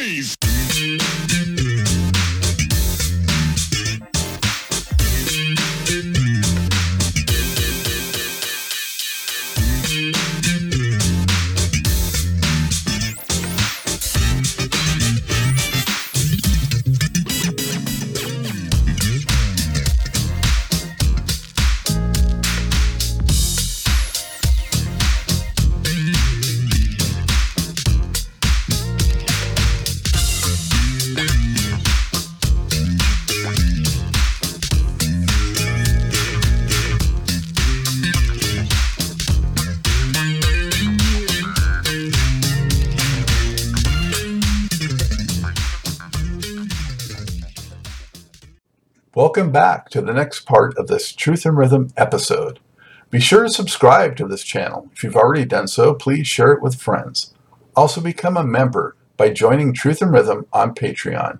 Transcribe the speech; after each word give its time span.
noise. 0.00 0.39
Welcome 49.32 49.52
back 49.52 49.90
to 49.90 50.00
the 50.00 50.12
next 50.12 50.40
part 50.40 50.76
of 50.76 50.88
this 50.88 51.12
Truth 51.12 51.46
and 51.46 51.56
Rhythm 51.56 51.90
episode. 51.96 52.58
Be 53.10 53.20
sure 53.20 53.44
to 53.44 53.48
subscribe 53.48 54.16
to 54.16 54.26
this 54.26 54.42
channel. 54.42 54.90
If 54.92 55.04
you've 55.04 55.14
already 55.14 55.44
done 55.44 55.68
so, 55.68 55.94
please 55.94 56.26
share 56.26 56.50
it 56.50 56.60
with 56.60 56.80
friends. 56.82 57.32
Also, 57.76 58.00
become 58.00 58.36
a 58.36 58.42
member 58.42 58.96
by 59.16 59.30
joining 59.30 59.72
Truth 59.72 60.02
and 60.02 60.12
Rhythm 60.12 60.46
on 60.52 60.74
Patreon 60.74 61.38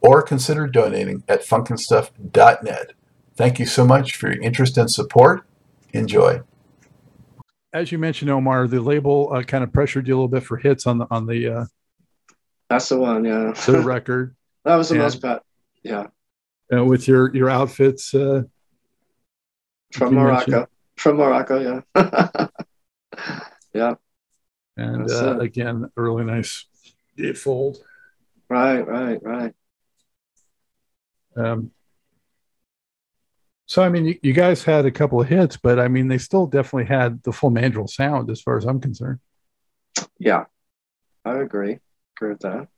or 0.00 0.22
consider 0.22 0.68
donating 0.68 1.24
at 1.28 1.42
funkinstuff.net. 1.42 2.92
Thank 3.34 3.58
you 3.58 3.66
so 3.66 3.84
much 3.84 4.14
for 4.14 4.28
your 4.32 4.40
interest 4.40 4.78
and 4.78 4.88
support. 4.88 5.44
Enjoy. 5.92 6.42
As 7.72 7.90
you 7.90 7.98
mentioned, 7.98 8.30
Omar, 8.30 8.68
the 8.68 8.80
label 8.80 9.32
uh, 9.32 9.42
kind 9.42 9.64
of 9.64 9.72
pressured 9.72 10.06
you 10.06 10.14
a 10.14 10.16
little 10.16 10.28
bit 10.28 10.44
for 10.44 10.56
hits 10.56 10.86
on 10.86 10.98
the 10.98 11.08
on 11.10 11.26
the 11.26 11.48
uh, 11.52 11.64
That's 12.70 12.88
the 12.88 12.96
one, 12.98 13.24
yeah. 13.24 13.54
the 13.66 13.80
record 13.80 14.36
that 14.64 14.76
was 14.76 14.88
the 14.90 14.94
Yeah. 14.94 15.02
most 15.02 15.20
part. 15.20 15.42
Yeah, 15.82 16.06
uh, 16.72 16.84
with 16.84 17.08
your 17.08 17.34
your 17.34 17.48
outfits. 17.50 18.14
Uh, 18.14 18.42
from 19.92 20.14
Morocco. 20.14 20.50
mentioned- 20.50 20.66
From 20.96 21.16
Morocco, 21.16 21.82
yeah. 21.94 22.46
yeah, 23.72 23.94
and 24.76 25.10
uh, 25.10 25.38
again, 25.38 25.90
a 25.96 26.02
really 26.02 26.24
nice 26.24 26.66
fold. 27.36 27.78
right, 28.48 28.80
right, 28.86 29.22
right. 29.22 29.54
Um, 31.36 31.70
so 33.66 33.82
I 33.82 33.88
mean, 33.90 34.06
you, 34.06 34.18
you 34.22 34.32
guys 34.32 34.64
had 34.64 34.86
a 34.86 34.90
couple 34.90 35.20
of 35.20 35.28
hits, 35.28 35.56
but 35.56 35.78
I 35.78 35.88
mean, 35.88 36.08
they 36.08 36.18
still 36.18 36.46
definitely 36.46 36.86
had 36.86 37.22
the 37.22 37.32
full 37.32 37.50
Mandrill 37.50 37.86
sound, 37.86 38.28
as 38.30 38.40
far 38.40 38.56
as 38.56 38.64
I'm 38.64 38.80
concerned. 38.80 39.20
Yeah, 40.18 40.44
I 41.24 41.38
agree. 41.38 41.78
Agree 42.16 42.30
with 42.30 42.40
that. 42.40 42.68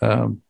Um, 0.00 0.42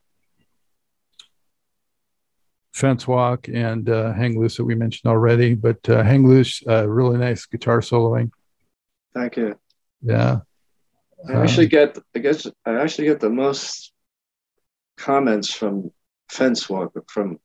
Fence 2.79 3.09
Walk 3.09 3.48
and 3.48 3.89
uh, 3.91 4.12
Hang 4.12 4.39
Loose 4.39 4.57
that 4.57 4.65
we 4.65 4.75
mentioned 4.75 5.11
already, 5.11 5.55
but 5.55 5.89
uh, 5.89 6.03
Hang 6.03 6.27
Loose, 6.27 6.62
uh, 6.67 6.89
really 6.89 7.19
nice 7.19 7.45
guitar 7.47 7.81
soloing. 7.81 8.31
Thank 9.15 9.37
you. 9.37 9.59
Yeah. 10.01 10.41
I 11.29 11.33
actually 11.43 11.67
Um, 11.67 11.71
get, 11.71 11.99
I 12.15 12.19
guess, 12.21 12.47
I 12.65 12.81
actually 12.81 13.09
get 13.09 13.21
the 13.21 13.31
most 13.31 13.93
comments 14.97 15.53
from 15.53 15.91
fence 16.29 16.69
walk 16.69 16.93
from 17.09 17.39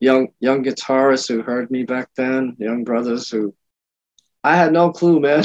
young 0.00 0.28
young 0.40 0.62
guitarists 0.62 1.28
who 1.28 1.40
heard 1.42 1.70
me 1.70 1.82
back 1.84 2.10
then, 2.16 2.56
young 2.58 2.84
brothers 2.84 3.30
who 3.30 3.54
I 4.44 4.54
had 4.56 4.72
no 4.72 4.92
clue, 4.92 5.20
man. 5.20 5.44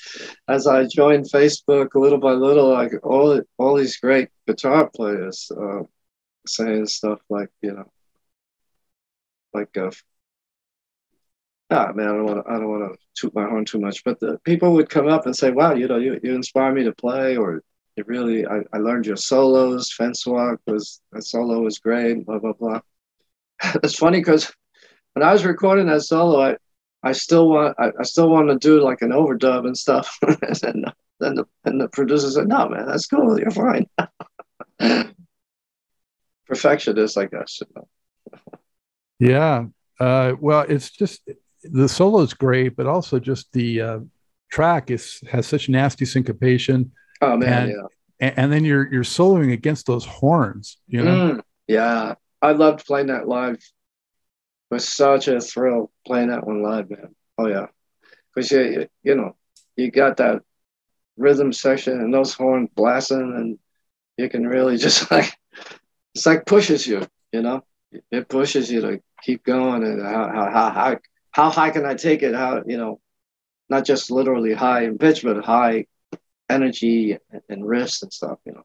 As 0.48 0.66
I 0.66 0.86
joined 0.86 1.30
Facebook 1.30 1.90
little 1.94 2.18
by 2.18 2.32
little, 2.32 2.70
like 2.70 2.92
all 3.04 3.40
all 3.58 3.76
these 3.76 3.96
great 3.98 4.28
guitar 4.46 4.90
players 4.94 5.50
uh, 5.56 5.82
saying 6.46 6.86
stuff 6.86 7.20
like, 7.30 7.50
you 7.62 7.72
know, 7.72 7.90
like 9.54 9.76
uh, 9.76 9.90
ah 11.70 11.92
man, 11.94 12.08
I 12.08 12.12
don't 12.12 12.24
want 12.24 12.46
to 12.46 12.52
I 12.52 12.58
don't 12.58 12.70
want 12.70 12.92
to 12.92 12.98
toot 13.14 13.34
my 13.34 13.44
horn 13.48 13.64
too 13.64 13.80
much, 13.80 14.04
but 14.04 14.20
the 14.20 14.38
people 14.44 14.72
would 14.74 14.90
come 14.90 15.08
up 15.08 15.26
and 15.26 15.36
say, 15.36 15.50
"Wow, 15.50 15.74
you 15.74 15.88
know, 15.88 15.98
you, 15.98 16.20
you 16.22 16.34
inspire 16.34 16.72
me 16.72 16.84
to 16.84 16.92
play," 16.92 17.36
or 17.36 17.62
"It 17.96 18.06
really, 18.06 18.46
I, 18.46 18.60
I 18.72 18.78
learned 18.78 19.06
your 19.06 19.16
solos. 19.16 19.92
Fence 19.92 20.26
walk 20.26 20.60
was 20.66 21.00
that 21.12 21.22
solo 21.24 21.60
was 21.60 21.78
great." 21.78 22.24
Blah 22.26 22.38
blah 22.38 22.52
blah. 22.52 22.80
it's 23.82 23.96
funny 23.96 24.20
because 24.20 24.52
when 25.14 25.24
I 25.24 25.32
was 25.32 25.44
recording 25.44 25.86
that 25.86 26.02
solo, 26.02 26.40
I 26.42 26.56
I 27.02 27.12
still 27.12 27.48
want 27.48 27.76
I, 27.78 27.92
I 27.98 28.02
still 28.04 28.28
want 28.30 28.48
to 28.48 28.58
do 28.58 28.82
like 28.82 29.02
an 29.02 29.10
overdub 29.10 29.66
and 29.66 29.76
stuff, 29.76 30.18
and 30.22 30.92
then 31.20 31.34
the 31.36 31.44
and 31.64 31.80
the 31.80 31.88
producer 31.88 32.30
said, 32.30 32.48
"No, 32.48 32.68
man, 32.68 32.86
that's 32.86 33.06
cool. 33.06 33.38
You're 33.38 33.50
fine." 33.50 33.88
Perfectionist, 36.46 37.16
I 37.18 37.26
guess. 37.26 37.60
You 37.60 37.66
know? 37.76 37.88
Yeah. 39.22 39.66
Uh, 40.00 40.32
well, 40.40 40.62
it's 40.68 40.90
just 40.90 41.28
the 41.62 41.88
solo 41.88 42.20
is 42.22 42.34
great, 42.34 42.74
but 42.76 42.86
also 42.86 43.20
just 43.20 43.52
the 43.52 43.80
uh, 43.80 43.98
track 44.50 44.90
is 44.90 45.20
has 45.30 45.46
such 45.46 45.68
nasty 45.68 46.04
syncopation, 46.04 46.90
Oh 47.20 47.36
man, 47.36 47.62
And- 47.62 47.70
yeah. 47.70 47.86
and, 48.18 48.38
and 48.38 48.52
then 48.52 48.64
you're 48.64 48.92
you're 48.92 49.04
soloing 49.04 49.52
against 49.52 49.86
those 49.86 50.04
horns. 50.04 50.78
You 50.88 51.02
know. 51.04 51.14
Mm, 51.34 51.42
yeah, 51.68 52.14
I 52.40 52.50
loved 52.52 52.84
playing 52.84 53.06
that 53.08 53.28
live. 53.28 53.54
It 53.54 54.74
was 54.74 54.88
such 54.88 55.28
a 55.28 55.40
thrill 55.40 55.92
playing 56.04 56.28
that 56.30 56.44
one 56.44 56.62
live, 56.62 56.90
man. 56.90 57.14
Oh 57.38 57.46
yeah, 57.46 57.66
because 58.34 58.50
you, 58.50 58.60
you 58.60 58.88
you 59.04 59.14
know 59.14 59.36
you 59.76 59.90
got 59.92 60.16
that 60.16 60.42
rhythm 61.16 61.52
section 61.52 62.00
and 62.00 62.12
those 62.12 62.34
horns 62.34 62.70
blasting, 62.74 63.20
and 63.36 63.58
you 64.18 64.28
can 64.28 64.48
really 64.48 64.76
just 64.86 65.12
like 65.12 65.32
it's 66.16 66.26
like 66.26 66.44
pushes 66.44 66.88
you, 66.88 67.06
you 67.30 67.42
know. 67.42 67.62
It 68.10 68.28
pushes 68.28 68.70
you 68.70 68.80
to 68.82 69.02
keep 69.22 69.44
going, 69.44 69.84
and 69.84 70.02
how 70.02 70.28
how 70.28 70.50
how 70.50 70.70
high 70.70 70.98
how 71.30 71.50
high 71.50 71.70
can 71.70 71.86
I 71.86 71.94
take 71.94 72.22
it? 72.22 72.34
How 72.34 72.62
you 72.66 72.76
know, 72.76 73.00
not 73.68 73.84
just 73.84 74.10
literally 74.10 74.54
high 74.54 74.84
in 74.84 74.98
pitch, 74.98 75.22
but 75.22 75.44
high 75.44 75.86
energy 76.48 77.18
and, 77.30 77.42
and 77.48 77.62
riffs 77.62 78.02
and 78.02 78.12
stuff, 78.12 78.38
you 78.44 78.52
know. 78.52 78.64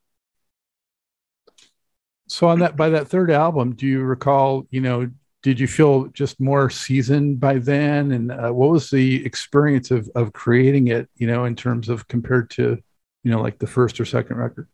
So 2.27 2.47
on 2.47 2.59
that 2.59 2.75
by 2.75 2.89
that 2.89 3.07
third 3.07 3.31
album, 3.31 3.75
do 3.75 3.87
you 3.87 4.01
recall? 4.03 4.67
You 4.69 4.81
know, 4.81 5.09
did 5.43 5.59
you 5.59 5.67
feel 5.67 6.07
just 6.07 6.39
more 6.39 6.69
seasoned 6.69 7.39
by 7.39 7.59
then? 7.59 8.11
And 8.11 8.31
uh, 8.31 8.51
what 8.51 8.69
was 8.71 8.89
the 8.89 9.25
experience 9.25 9.91
of 9.91 10.09
of 10.15 10.33
creating 10.33 10.87
it? 10.87 11.09
You 11.15 11.27
know, 11.27 11.45
in 11.45 11.55
terms 11.55 11.89
of 11.89 12.07
compared 12.07 12.49
to, 12.51 12.77
you 13.23 13.31
know, 13.31 13.41
like 13.41 13.59
the 13.59 13.67
first 13.67 13.99
or 13.99 14.05
second 14.05 14.37
record. 14.37 14.67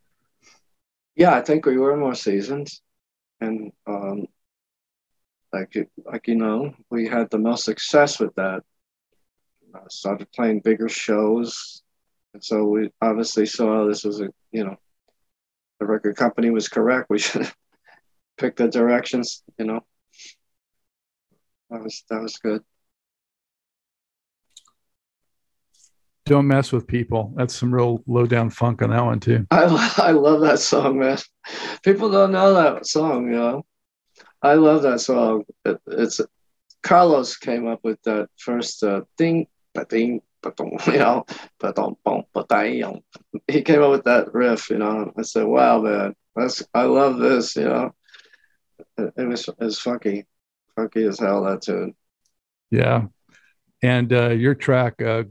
yeah, 1.15 1.33
I 1.35 1.41
think 1.41 1.65
we 1.65 1.77
were 1.77 1.95
more 1.95 2.15
seasoned, 2.15 2.69
and 3.39 3.71
um, 3.85 4.25
like 5.53 5.75
you- 5.75 5.89
like 6.05 6.27
you 6.27 6.35
know, 6.35 6.73
we 6.89 7.07
had 7.07 7.29
the 7.29 7.37
most 7.37 7.63
success 7.63 8.19
with 8.19 8.33
that. 8.35 8.63
Uh, 9.73 9.87
started 9.89 10.31
playing 10.31 10.59
bigger 10.59 10.89
shows, 10.89 11.81
and 12.33 12.43
so 12.43 12.65
we 12.65 12.91
obviously 13.01 13.45
saw 13.45 13.85
this 13.87 14.03
was 14.03 14.19
a 14.21 14.29
you 14.51 14.63
know, 14.65 14.77
the 15.79 15.85
record 15.85 16.15
company 16.15 16.49
was 16.49 16.67
correct. 16.67 17.09
We 17.09 17.19
should 17.25 17.51
pick 18.37 18.55
the 18.55 18.67
directions. 18.67 19.43
You 19.57 19.65
know, 19.65 19.81
that 21.69 21.81
was 21.83 22.03
that 22.09 22.21
was 22.21 22.37
good. 22.37 22.63
Don't 26.25 26.47
mess 26.47 26.71
with 26.71 26.87
people. 26.87 27.33
That's 27.35 27.53
some 27.53 27.73
real 27.73 28.01
low 28.07 28.25
down 28.25 28.49
funk 28.49 28.81
on 28.81 28.91
that 28.91 29.03
one 29.03 29.19
too. 29.19 29.45
I 29.51 29.93
I 29.97 30.11
love 30.11 30.41
that 30.41 30.59
song, 30.59 30.99
man. 30.99 31.17
People 31.83 32.09
don't 32.11 32.31
know 32.31 32.53
that 32.53 32.85
song, 32.87 33.25
you 33.25 33.33
know. 33.33 33.65
I 34.43 34.55
love 34.55 34.83
that 34.83 34.99
song. 34.99 35.45
It, 35.65 35.79
it's 35.87 36.21
Carlos 36.83 37.37
came 37.37 37.67
up 37.67 37.79
with 37.83 38.01
that 38.03 38.29
first 38.37 38.83
uh, 38.83 39.01
ding, 39.17 39.47
ba 39.73 39.85
ding, 39.89 40.21
ba 40.41 40.53
dong, 40.55 40.77
you 40.87 40.99
know, 40.99 41.25
ba 41.59 41.73
dong, 41.73 41.95
bong, 42.03 42.25
ba 42.33 42.45
dang. 42.47 43.01
He 43.47 43.61
came 43.61 43.81
up 43.81 43.91
with 43.91 44.03
that 44.03 44.33
riff, 44.33 44.69
you 44.69 44.77
know. 44.77 45.11
I 45.17 45.21
said, 45.21 45.45
"Wow, 45.45 45.81
man, 45.81 46.15
that's 46.35 46.61
I 46.73 46.83
love 46.83 47.17
this," 47.17 47.55
you 47.55 47.63
know. 47.63 47.95
It, 48.97 49.13
it 49.17 49.27
was 49.27 49.49
it's 49.59 49.79
funky, 49.79 50.25
funky 50.75 51.05
as 51.05 51.19
hell 51.19 51.45
that 51.45 51.61
tune. 51.61 51.95
Yeah. 52.69 53.05
And 53.81 54.11
uh, 54.11 54.29
your 54.29 54.55
track, 54.55 55.01
uh, 55.01 55.23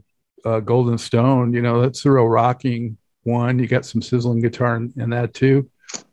uh, 0.45 0.59
Golden 0.59 0.97
Stone, 0.97 1.53
you 1.53 1.61
know, 1.61 1.81
that's 1.81 2.05
a 2.05 2.11
real 2.11 2.27
rocking 2.27 2.97
one. 3.23 3.59
You 3.59 3.67
got 3.67 3.85
some 3.85 4.01
sizzling 4.01 4.41
guitar 4.41 4.75
in, 4.77 4.93
in 4.95 5.09
that 5.11 5.33
too. 5.33 5.69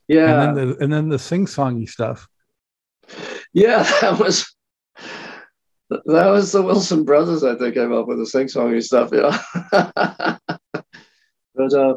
Yeah, 0.08 0.42
And 0.42 0.58
then 0.58 0.68
the 0.68 0.76
and 0.82 0.92
then 0.92 1.08
the 1.08 1.18
sing 1.18 1.46
songy 1.46 1.88
stuff. 1.88 2.26
Yeah, 3.52 3.82
that 4.00 4.18
was 4.18 4.54
that 5.90 6.30
was 6.30 6.52
the 6.52 6.62
Wilson 6.62 7.04
brothers. 7.04 7.42
I 7.44 7.56
think 7.56 7.74
came 7.74 7.92
up 7.92 8.06
with 8.06 8.18
the 8.18 8.26
sing 8.26 8.46
songy 8.46 8.82
stuff. 8.82 9.10
Yeah, 9.12 10.38
but 11.54 11.74
uh, 11.74 11.94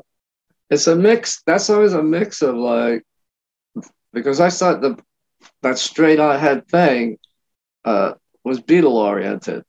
it's 0.69 0.87
a 0.87 0.95
mix. 0.95 1.41
That's 1.45 1.69
always 1.69 1.93
a 1.93 2.01
mix 2.03 2.41
of 2.41 2.55
like, 2.55 3.03
because 4.11 4.39
I 4.39 4.49
thought 4.49 4.81
the 4.81 4.97
that 5.61 5.77
straight 5.77 6.19
ahead 6.19 6.67
thing 6.67 7.17
uh, 7.85 8.13
was 8.43 8.59
Beatle 8.59 8.93
oriented. 8.93 9.63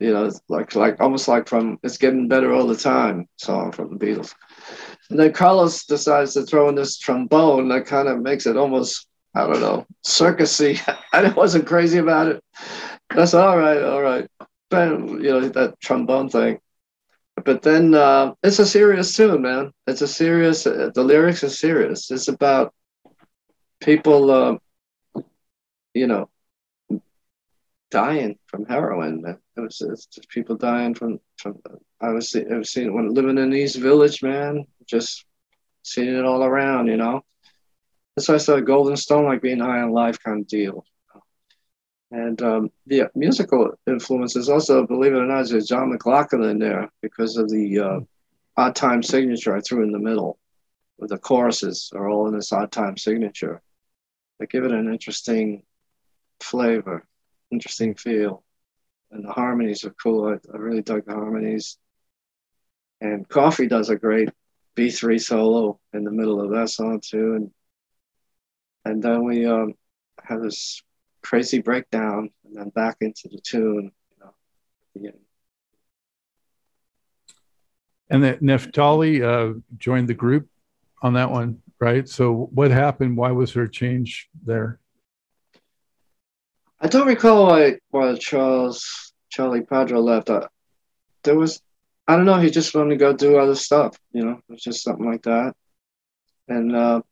You 0.00 0.12
know, 0.12 0.30
like 0.48 0.74
like 0.74 1.00
almost 1.00 1.28
like 1.28 1.48
from 1.48 1.78
"It's 1.82 1.98
Getting 1.98 2.28
Better 2.28 2.52
All 2.52 2.66
the 2.66 2.76
Time" 2.76 3.28
song 3.36 3.72
from 3.72 3.90
the 3.90 4.04
Beatles. 4.04 4.34
And 5.10 5.18
then 5.18 5.32
Carlos 5.32 5.84
decides 5.86 6.34
to 6.34 6.42
throw 6.42 6.68
in 6.68 6.74
this 6.74 6.98
trombone 6.98 7.68
that 7.68 7.86
kind 7.86 8.08
of 8.08 8.20
makes 8.20 8.46
it 8.46 8.56
almost 8.56 9.08
I 9.34 9.46
don't 9.46 9.60
know 9.60 9.86
circusy. 10.04 10.80
I 11.12 11.30
wasn't 11.30 11.66
crazy 11.66 11.98
about 11.98 12.28
it. 12.28 12.44
That's 13.14 13.34
all 13.34 13.56
right, 13.56 13.82
all 13.82 14.02
right. 14.02 14.28
But 14.70 14.98
you 14.98 15.30
know 15.30 15.48
that 15.48 15.80
trombone 15.80 16.28
thing. 16.28 16.60
But 17.44 17.62
then 17.62 17.94
uh, 17.94 18.34
it's 18.42 18.58
a 18.58 18.66
serious 18.66 19.14
tune, 19.14 19.42
man. 19.42 19.72
It's 19.86 20.02
a 20.02 20.08
serious. 20.08 20.66
Uh, 20.66 20.90
the 20.94 21.04
lyrics 21.04 21.44
are 21.44 21.48
serious. 21.48 22.10
It's 22.10 22.28
about 22.28 22.74
people, 23.80 24.30
uh, 24.30 25.22
you 25.94 26.06
know, 26.06 26.28
dying 27.90 28.38
from 28.46 28.66
heroin. 28.66 29.22
Man. 29.22 29.38
It 29.56 29.60
was 29.60 29.80
it's 29.80 30.06
just 30.06 30.28
people 30.28 30.56
dying 30.56 30.94
from 30.94 31.20
from. 31.36 31.60
I 32.00 32.10
was 32.10 32.34
I 32.34 32.54
was 32.56 32.70
seeing 32.70 32.94
when 32.94 33.14
living 33.14 33.38
in 33.38 33.52
East 33.54 33.76
Village, 33.76 34.22
man. 34.22 34.66
Just 34.86 35.24
seeing 35.82 36.14
it 36.14 36.24
all 36.24 36.44
around, 36.44 36.88
you 36.88 36.96
know. 36.96 37.22
That's 38.18 38.28
why 38.28 38.34
I 38.34 38.38
said 38.38 38.66
Golden 38.66 38.96
Stone 38.96 39.26
like 39.26 39.40
being 39.40 39.60
high 39.60 39.80
on 39.80 39.92
life 39.92 40.18
kind 40.18 40.40
of 40.40 40.48
deal. 40.48 40.84
And 42.10 42.42
um, 42.42 42.72
the 42.84 43.04
musical 43.14 43.74
influences 43.86 44.48
also, 44.48 44.84
believe 44.84 45.12
it 45.12 45.18
or 45.18 45.24
not, 45.24 45.42
is 45.52 45.68
John 45.68 45.90
McLaughlin 45.90 46.42
in 46.42 46.58
there 46.58 46.90
because 47.00 47.36
of 47.36 47.48
the 47.48 47.78
uh, 47.78 48.00
odd 48.56 48.74
time 48.74 49.04
signature 49.04 49.56
I 49.56 49.60
threw 49.60 49.84
in 49.84 49.92
the 49.92 50.00
middle. 50.00 50.36
The 50.98 51.16
choruses 51.16 51.92
are 51.94 52.08
all 52.08 52.26
in 52.26 52.34
this 52.34 52.52
odd 52.52 52.72
time 52.72 52.96
signature. 52.96 53.62
They 54.40 54.46
give 54.46 54.64
it 54.64 54.72
an 54.72 54.92
interesting 54.92 55.62
flavor, 56.40 57.06
interesting 57.52 57.94
feel. 57.94 58.42
And 59.12 59.24
the 59.24 59.30
harmonies 59.30 59.84
are 59.84 59.94
cool. 60.02 60.26
I, 60.26 60.38
I 60.52 60.56
really 60.58 60.82
dug 60.82 61.04
the 61.06 61.12
harmonies. 61.12 61.78
And 63.00 63.28
Coffee 63.28 63.68
does 63.68 63.90
a 63.90 63.96
great 63.96 64.30
B3 64.76 65.20
solo 65.20 65.78
in 65.92 66.02
the 66.02 66.10
middle 66.10 66.40
of 66.40 66.50
that 66.50 66.70
song 66.70 67.00
too. 67.00 67.34
And 67.36 67.52
and 68.88 69.02
then 69.02 69.22
we 69.22 69.44
um, 69.44 69.74
have 70.22 70.40
this 70.40 70.82
crazy 71.22 71.60
breakdown 71.60 72.30
and 72.44 72.56
then 72.56 72.70
back 72.70 72.96
into 73.00 73.28
the 73.28 73.38
tune. 73.38 73.92
You 74.94 75.02
know, 75.02 75.12
and 78.08 78.24
that 78.24 78.40
Neftali 78.40 79.22
uh, 79.22 79.60
joined 79.76 80.08
the 80.08 80.14
group 80.14 80.48
on 81.02 81.12
that 81.14 81.30
one, 81.30 81.60
right? 81.78 82.08
So 82.08 82.48
what 82.52 82.70
happened? 82.70 83.16
Why 83.16 83.30
was 83.30 83.52
there 83.52 83.64
a 83.64 83.70
change 83.70 84.28
there? 84.44 84.80
I 86.80 86.88
don't 86.88 87.06
recall 87.06 87.46
why 87.46 87.78
why 87.90 88.14
Charles 88.16 89.12
Charlie 89.28 89.62
Padro 89.62 90.00
left. 90.00 90.30
Uh, 90.30 90.48
there 91.24 91.36
was 91.36 91.60
I 92.06 92.16
don't 92.16 92.24
know. 92.24 92.40
He 92.40 92.48
just 92.48 92.74
wanted 92.74 92.90
to 92.90 92.96
go 92.96 93.12
do 93.12 93.36
other 93.36 93.54
stuff. 93.54 93.98
You 94.12 94.24
know, 94.24 94.40
it 94.48 94.52
was 94.52 94.62
just 94.62 94.82
something 94.82 95.04
like 95.04 95.24
that. 95.24 95.54
And 96.48 96.74
uh, 96.74 97.02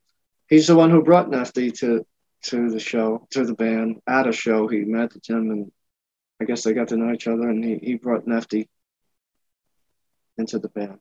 he's 0.49 0.67
the 0.67 0.77
one 0.77 0.91
who 0.91 1.03
brought 1.03 1.31
Nefty 1.31 1.71
to 1.79 2.07
to 2.45 2.71
the 2.71 2.79
show, 2.79 3.27
to 3.31 3.45
the 3.45 3.55
band. 3.55 4.01
At 4.07 4.29
a 4.29 4.33
show, 4.33 4.69
he 4.69 4.81
met 4.81 5.13
him, 5.27 5.51
and 5.51 5.73
I 6.41 6.45
guess 6.45 6.63
they 6.63 6.75
got 6.75 6.89
to 6.89 6.97
know 6.97 7.13
each 7.13 7.27
other, 7.27 7.49
and 7.49 7.65
he, 7.65 7.79
he 7.79 7.95
brought 7.95 8.27
Nefty 8.27 8.69
into 10.39 10.59
the 10.59 10.69
band. 10.69 10.99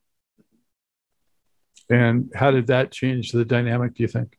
And 1.88 2.32
how 2.34 2.50
did 2.50 2.66
that 2.68 2.90
change 2.90 3.30
the 3.30 3.44
dynamic, 3.44 3.94
do 3.94 4.02
you 4.02 4.08
think? 4.08 4.36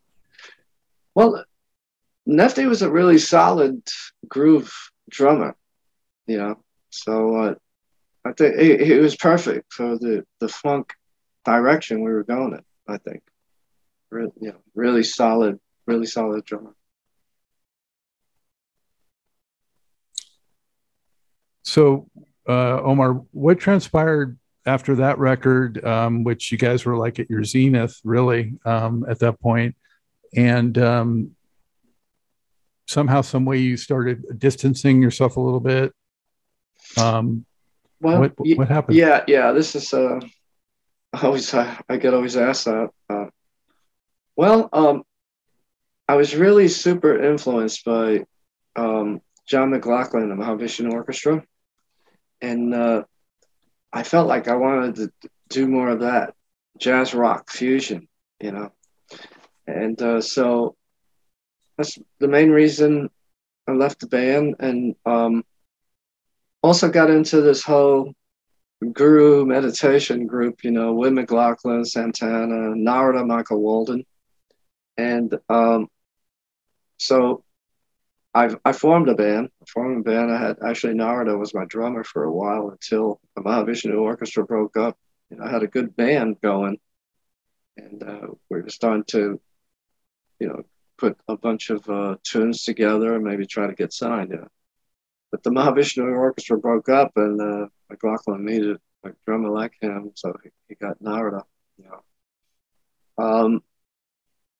Well, 1.15 1.45
Nefty 2.27 2.67
was 2.67 2.81
a 2.81 2.91
really 2.91 3.19
solid 3.19 3.87
groove 4.27 4.73
drummer, 5.09 5.55
you 6.25 6.37
know, 6.37 6.61
so 6.89 7.35
uh, 7.35 7.55
I 8.25 8.33
think 8.33 8.55
it, 8.55 8.81
it 8.81 8.99
was 8.99 9.15
perfect 9.15 9.71
for 9.71 9.97
the, 9.97 10.25
the 10.39 10.49
funk 10.49 10.93
direction 11.45 12.03
we 12.03 12.11
were 12.11 12.23
going 12.23 12.53
in, 12.53 12.65
I 12.87 12.97
think. 12.97 13.21
Really, 14.09 14.31
know, 14.39 14.55
really 14.73 15.03
solid, 15.03 15.59
really 15.85 16.05
solid 16.05 16.45
drummer. 16.45 16.73
So, 21.63 22.07
uh, 22.47 22.81
Omar, 22.81 23.21
what 23.31 23.59
transpired 23.59 24.37
after 24.65 24.95
that 24.95 25.19
record, 25.19 25.83
um, 25.83 26.23
which 26.23 26.51
you 26.51 26.57
guys 26.57 26.85
were 26.85 26.95
like 26.95 27.19
at 27.19 27.29
your 27.29 27.43
zenith, 27.43 27.99
really, 28.05 28.53
um, 28.65 29.05
at 29.09 29.19
that 29.19 29.39
point, 29.41 29.75
and 30.33 30.77
um, 30.77 31.35
somehow, 32.87 33.21
some 33.21 33.43
way, 33.43 33.57
you 33.57 33.75
started 33.75 34.39
distancing 34.39 35.01
yourself 35.01 35.35
a 35.35 35.41
little 35.41 35.59
bit. 35.59 35.93
Um, 36.97 37.45
well, 37.99 38.21
what, 38.21 38.33
what 38.37 38.67
happened? 38.69 38.97
Yeah, 38.97 39.23
yeah. 39.27 39.51
This 39.51 39.75
is 39.75 39.93
uh, 39.93 40.19
always 41.21 41.53
I, 41.53 41.77
I 41.89 41.97
get 41.97 42.13
always 42.13 42.37
asked 42.37 42.65
that. 42.65 42.89
Well, 44.37 44.69
um, 44.71 45.03
I 46.07 46.13
was 46.13 46.35
really 46.35 46.67
super 46.67 47.21
influenced 47.21 47.83
by 47.83 48.25
um, 48.75 49.19
John 49.47 49.71
McLaughlin 49.71 50.29
and 50.29 50.31
the 50.31 50.35
Mahavishnu 50.35 50.93
Orchestra. 50.93 51.43
And 52.39 52.73
uh, 52.73 53.03
I 53.91 54.03
felt 54.03 54.27
like 54.27 54.47
I 54.47 54.55
wanted 54.55 54.95
to 54.95 55.11
do 55.49 55.67
more 55.67 55.89
of 55.89 56.01
that 56.01 56.35
jazz 56.77 57.15
rock 57.15 57.49
fusion, 57.49 58.07
you 58.39 58.51
know, 58.51 58.71
and 59.65 59.99
uh, 59.99 60.21
so 60.21 60.75
that's 61.75 61.97
the 62.19 62.27
main 62.27 62.51
reason 62.51 63.09
I 63.67 63.71
left 63.71 64.01
the 64.01 64.07
band, 64.07 64.55
and 64.59 64.95
um, 65.05 65.43
also 66.61 66.89
got 66.89 67.09
into 67.09 67.41
this 67.41 67.63
whole 67.63 68.13
guru 68.93 69.45
meditation 69.45 70.27
group, 70.27 70.63
you 70.63 70.71
know, 70.71 70.93
with 70.93 71.13
McLaughlin, 71.13 71.83
Santana, 71.83 72.75
Narada, 72.75 73.25
Michael 73.25 73.61
Walden, 73.61 74.05
and 74.97 75.33
um, 75.49 75.87
so 76.97 77.43
I 78.33 78.55
I 78.65 78.71
formed 78.73 79.09
a 79.09 79.15
band. 79.15 79.49
I 79.61 79.65
formed 79.67 80.05
a 80.05 80.09
band. 80.09 80.31
I 80.31 80.39
had 80.39 80.57
actually 80.67 80.93
Narada 80.95 81.37
was 81.37 81.53
my 81.53 81.65
drummer 81.65 82.03
for 82.03 82.23
a 82.23 82.31
while 82.31 82.69
until 82.69 83.19
the 83.35 83.41
Mahavishnu 83.41 83.99
Orchestra 83.99 84.45
broke 84.45 84.77
up. 84.77 84.97
And 85.29 85.41
I 85.43 85.51
had 85.51 85.63
a 85.63 85.67
good 85.67 85.95
band 85.95 86.39
going, 86.41 86.77
and 87.75 88.01
uh, 88.01 88.27
we 88.49 88.61
were 88.61 88.69
starting 88.69 89.03
to, 89.07 89.41
you 90.39 90.47
know, 90.47 90.63
put 90.97 91.17
a 91.27 91.35
bunch 91.35 91.69
of 91.69 91.87
uh, 91.89 92.15
tunes 92.23 92.63
together 92.63 93.13
and 93.13 93.25
maybe 93.25 93.45
try 93.45 93.67
to 93.67 93.75
get 93.75 93.91
signed. 93.91 94.31
Yeah. 94.31 94.47
But 95.31 95.43
the 95.43 95.49
Mahavishnu 95.49 96.03
Orchestra 96.15 96.57
broke 96.57 96.87
up, 96.87 97.11
and 97.17 97.41
uh, 97.41 97.67
McLaughlin 97.89 98.45
needed 98.45 98.77
a 99.03 99.09
drummer 99.25 99.49
like 99.49 99.73
him, 99.81 100.11
so 100.15 100.33
he, 100.43 100.49
he 100.69 100.75
got 100.75 101.01
Narada. 101.01 101.43
You 101.77 101.85
know. 101.89 102.03
Um, 103.23 103.63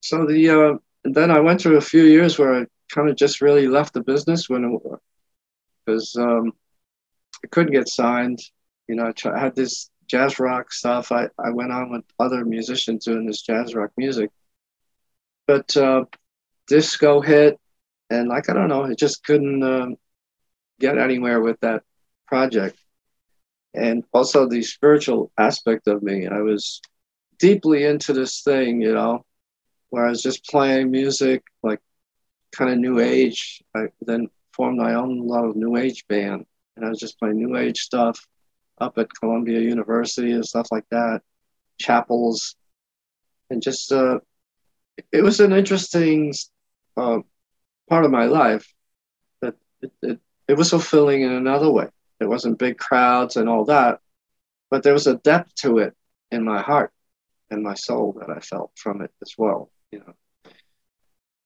so 0.08 0.26
the 0.26 0.50
uh, 0.50 0.78
then 1.04 1.32
I 1.32 1.42
went 1.42 1.60
through 1.62 1.78
a 1.78 1.82
few 1.82 2.04
years 2.04 2.40
where 2.40 2.62
I 2.62 2.66
kind 2.94 3.10
of 3.10 3.18
just 3.18 3.42
really 3.42 3.68
left 3.68 3.94
the 3.94 4.02
business 4.02 4.48
when 4.48 4.80
because 5.86 6.16
um, 6.16 6.54
I 7.44 7.48
couldn't 7.48 7.74
get 7.74 7.90
signed. 7.90 8.40
You 8.88 8.96
know, 8.96 9.08
I, 9.08 9.12
tried, 9.12 9.36
I, 9.36 9.40
had 9.40 9.56
this 9.56 9.90
jazz 10.08 10.40
rock 10.40 10.72
stuff. 10.72 11.12
I, 11.12 11.28
I 11.38 11.50
went 11.50 11.74
on 11.74 11.92
with 11.92 12.06
other 12.20 12.46
musicians 12.46 13.04
doing 13.04 13.26
this 13.26 13.42
jazz 13.42 13.76
rock 13.76 13.92
music, 13.98 14.30
but 15.46 15.76
uh, 15.76 16.06
disco 16.68 17.20
hit, 17.20 17.60
and 18.10 18.30
like 18.30 18.50
I 18.50 18.54
don't 18.54 18.70
know, 18.70 18.86
it 18.86 18.98
just 18.98 19.26
couldn't 19.26 19.62
um, 19.62 19.98
get 20.80 20.98
anywhere 20.98 21.42
with 21.42 21.60
that 21.60 21.84
project. 22.28 22.80
And 23.74 24.06
also 24.14 24.48
the 24.48 24.62
spiritual 24.64 25.32
aspect 25.38 25.88
of 25.88 26.02
me, 26.02 26.28
I 26.28 26.40
was 26.40 26.82
deeply 27.40 27.84
into 27.84 28.14
this 28.14 28.42
thing, 28.42 28.82
you 28.82 28.94
know, 28.94 29.26
where 29.90 30.06
I 30.06 30.10
was 30.10 30.22
just 30.22 30.46
playing 30.46 30.92
music 30.92 31.44
like 31.64 31.80
kind 32.52 32.72
of 32.72 32.78
new 32.78 33.00
age. 33.00 33.62
I 33.76 33.88
then 34.02 34.30
formed 34.54 34.78
my 34.78 34.96
own 34.96 35.28
little 35.28 35.54
new 35.54 35.78
age 35.78 36.06
band, 36.08 36.46
and 36.76 36.86
I 36.86 36.90
was 36.90 37.00
just 37.00 37.20
playing 37.20 37.38
new 37.38 37.58
age 37.58 37.80
stuff 37.80 38.26
up 38.80 38.98
at 38.98 39.14
Columbia 39.20 39.60
University 39.60 40.32
and 40.32 40.46
stuff 40.46 40.68
like 40.72 40.86
that, 40.92 41.22
chapels, 41.80 42.56
and 43.50 43.62
just 43.62 43.92
uh, 43.92 44.20
it 45.12 45.24
was 45.24 45.40
an 45.40 45.54
interesting 45.54 46.34
uh, 46.96 47.20
part 47.90 48.06
of 48.06 48.12
my 48.12 48.26
life 48.26 48.72
that 49.42 49.56
it, 49.82 49.92
it, 50.02 50.20
it 50.48 50.54
was 50.58 50.70
fulfilling 50.70 51.22
in 51.22 51.32
another 51.32 51.72
way. 51.72 51.88
It 52.20 52.28
wasn't 52.28 52.60
big 52.60 52.78
crowds 52.78 53.36
and 53.36 53.48
all 53.48 53.66
that, 53.66 54.00
but 54.70 54.84
there 54.84 54.94
was 54.94 55.08
a 55.08 55.16
depth 55.18 55.54
to 55.56 55.80
it 55.80 55.96
in 56.32 56.44
my 56.44 56.62
heart 56.62 56.92
and 57.50 57.64
my 57.64 57.76
soul 57.76 58.18
that 58.20 58.30
I 58.30 58.40
felt 58.40 58.72
from 58.76 59.02
it 59.02 59.12
as 59.22 59.36
well. 59.38 59.70
You 59.92 60.00
know, 60.00 60.52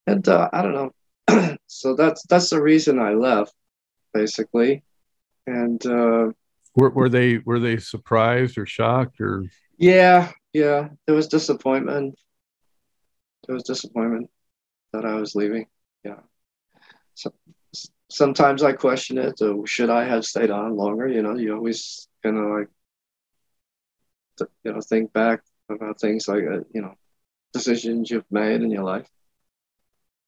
and 0.08 0.28
uh, 0.28 0.50
I 0.52 0.62
don't 0.62 0.74
know. 0.74 1.58
so 1.68 1.96
that's 1.96 2.24
that's 2.28 2.50
the 2.50 2.62
reason 2.62 3.00
I 3.00 3.14
left, 3.14 3.54
basically. 4.14 4.84
And 5.48 5.84
uh, 5.86 6.32
were 6.76 6.90
were 6.90 7.10
they 7.10 7.40
were 7.40 7.60
they 7.60 7.78
surprised 7.78 8.58
or 8.58 8.66
shocked 8.66 9.22
or? 9.22 9.46
Yeah, 9.78 10.32
yeah, 10.54 10.90
there 11.06 11.16
was 11.16 11.28
disappointment. 11.28 12.16
There 13.48 13.56
was 13.56 13.64
disappointment 13.64 14.30
that 14.94 15.06
I 15.06 15.16
was 15.16 15.36
leaving. 15.36 15.68
Yeah. 16.04 16.20
So 17.16 17.34
sometimes 18.10 18.64
I 18.64 18.74
question 18.74 19.18
it. 19.18 19.40
Should 19.66 19.90
I 19.90 20.06
have 20.06 20.26
stayed 20.26 20.52
on 20.52 20.76
longer? 20.76 21.08
You 21.08 21.22
know, 21.22 21.36
you 21.36 21.56
always 21.56 22.08
kind 22.24 22.38
of 22.38 22.60
like, 22.60 22.68
you 24.64 24.74
know, 24.74 24.82
think 24.82 25.14
back 25.14 25.42
about 25.70 26.00
things 26.00 26.28
like, 26.28 26.44
uh, 26.44 26.60
you 26.74 26.82
know, 26.82 26.96
decisions 27.54 28.10
you've 28.10 28.32
made 28.32 28.62
in 28.62 28.72
your 28.72 28.84
life. 28.84 29.08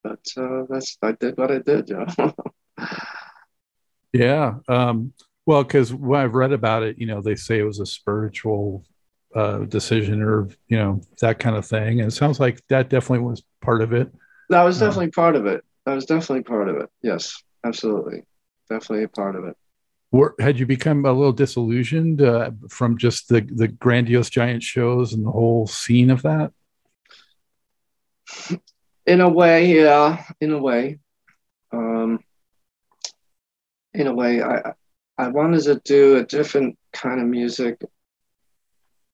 But 0.03 0.25
uh, 0.37 0.63
that's 0.69 0.97
I 1.01 1.13
did 1.13 1.37
what 1.37 1.51
I 1.51 1.59
did. 1.59 1.89
You 1.89 2.05
know. 2.17 2.33
yeah. 4.13 4.55
Um, 4.67 5.13
well, 5.45 5.63
because 5.63 5.93
when 5.93 6.21
I've 6.21 6.35
read 6.35 6.51
about 6.51 6.83
it, 6.83 6.97
you 6.97 7.05
know, 7.05 7.21
they 7.21 7.35
say 7.35 7.59
it 7.59 7.63
was 7.63 7.79
a 7.79 7.85
spiritual 7.85 8.85
uh, 9.35 9.59
decision 9.59 10.21
or 10.21 10.47
you 10.67 10.77
know 10.77 11.01
that 11.19 11.39
kind 11.39 11.55
of 11.55 11.65
thing, 11.65 11.99
and 11.99 12.09
it 12.11 12.15
sounds 12.15 12.39
like 12.39 12.61
that 12.67 12.89
definitely 12.89 13.25
was 13.25 13.43
part 13.61 13.81
of 13.81 13.93
it. 13.93 14.11
That 14.49 14.63
was 14.63 14.81
uh, 14.81 14.85
definitely 14.85 15.11
part 15.11 15.35
of 15.35 15.45
it. 15.45 15.63
That 15.85 15.95
was 15.95 16.05
definitely 16.05 16.43
part 16.43 16.69
of 16.69 16.77
it. 16.77 16.89
Yes, 17.01 17.41
absolutely, 17.63 18.23
definitely 18.69 19.05
a 19.05 19.09
part 19.09 19.35
of 19.35 19.45
it. 19.45 19.57
Were, 20.11 20.35
had 20.39 20.59
you 20.59 20.67
become 20.67 21.05
a 21.05 21.11
little 21.11 21.33
disillusioned 21.33 22.21
uh, 22.21 22.51
from 22.69 22.97
just 22.97 23.29
the 23.29 23.41
the 23.41 23.67
grandiose 23.67 24.29
giant 24.29 24.63
shows 24.63 25.13
and 25.13 25.25
the 25.25 25.31
whole 25.31 25.65
scene 25.67 26.09
of 26.09 26.21
that? 26.21 26.51
In 29.05 29.21
a 29.21 29.29
way, 29.29 29.75
yeah. 29.75 30.23
In 30.39 30.51
a 30.51 30.59
way, 30.59 30.99
um, 31.71 32.19
in 33.93 34.07
a 34.07 34.13
way, 34.13 34.41
I 34.41 34.73
I 35.17 35.27
wanted 35.27 35.63
to 35.63 35.81
do 35.83 36.17
a 36.17 36.23
different 36.23 36.77
kind 36.93 37.19
of 37.19 37.27
music, 37.27 37.81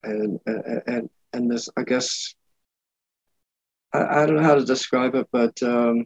and 0.04 0.40
and 0.46 1.10
and 1.34 1.52
this 1.52 1.70
I 1.76 1.84
guess 1.84 2.36
I, 3.94 4.22
I 4.22 4.26
don't 4.26 4.36
know 4.36 4.44
how 4.44 4.56
to 4.56 4.66
describe 4.66 5.16
it, 5.16 5.28
but 5.32 5.62
um, 5.64 6.06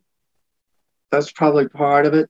that's 1.12 1.32
probably 1.32 1.67
part 1.67 2.05
of 2.05 2.13
it. 2.13 2.29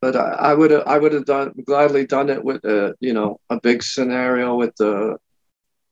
But 0.00 0.16
I 0.16 0.54
would 0.54 0.72
I 0.72 0.98
would 0.98 1.12
have 1.12 1.26
done 1.26 1.52
gladly 1.66 2.06
done 2.06 2.30
it 2.30 2.42
with 2.42 2.64
a 2.64 2.94
you 3.00 3.12
know 3.12 3.38
a 3.50 3.60
big 3.60 3.82
scenario 3.82 4.54
with 4.54 4.74
the 4.76 5.18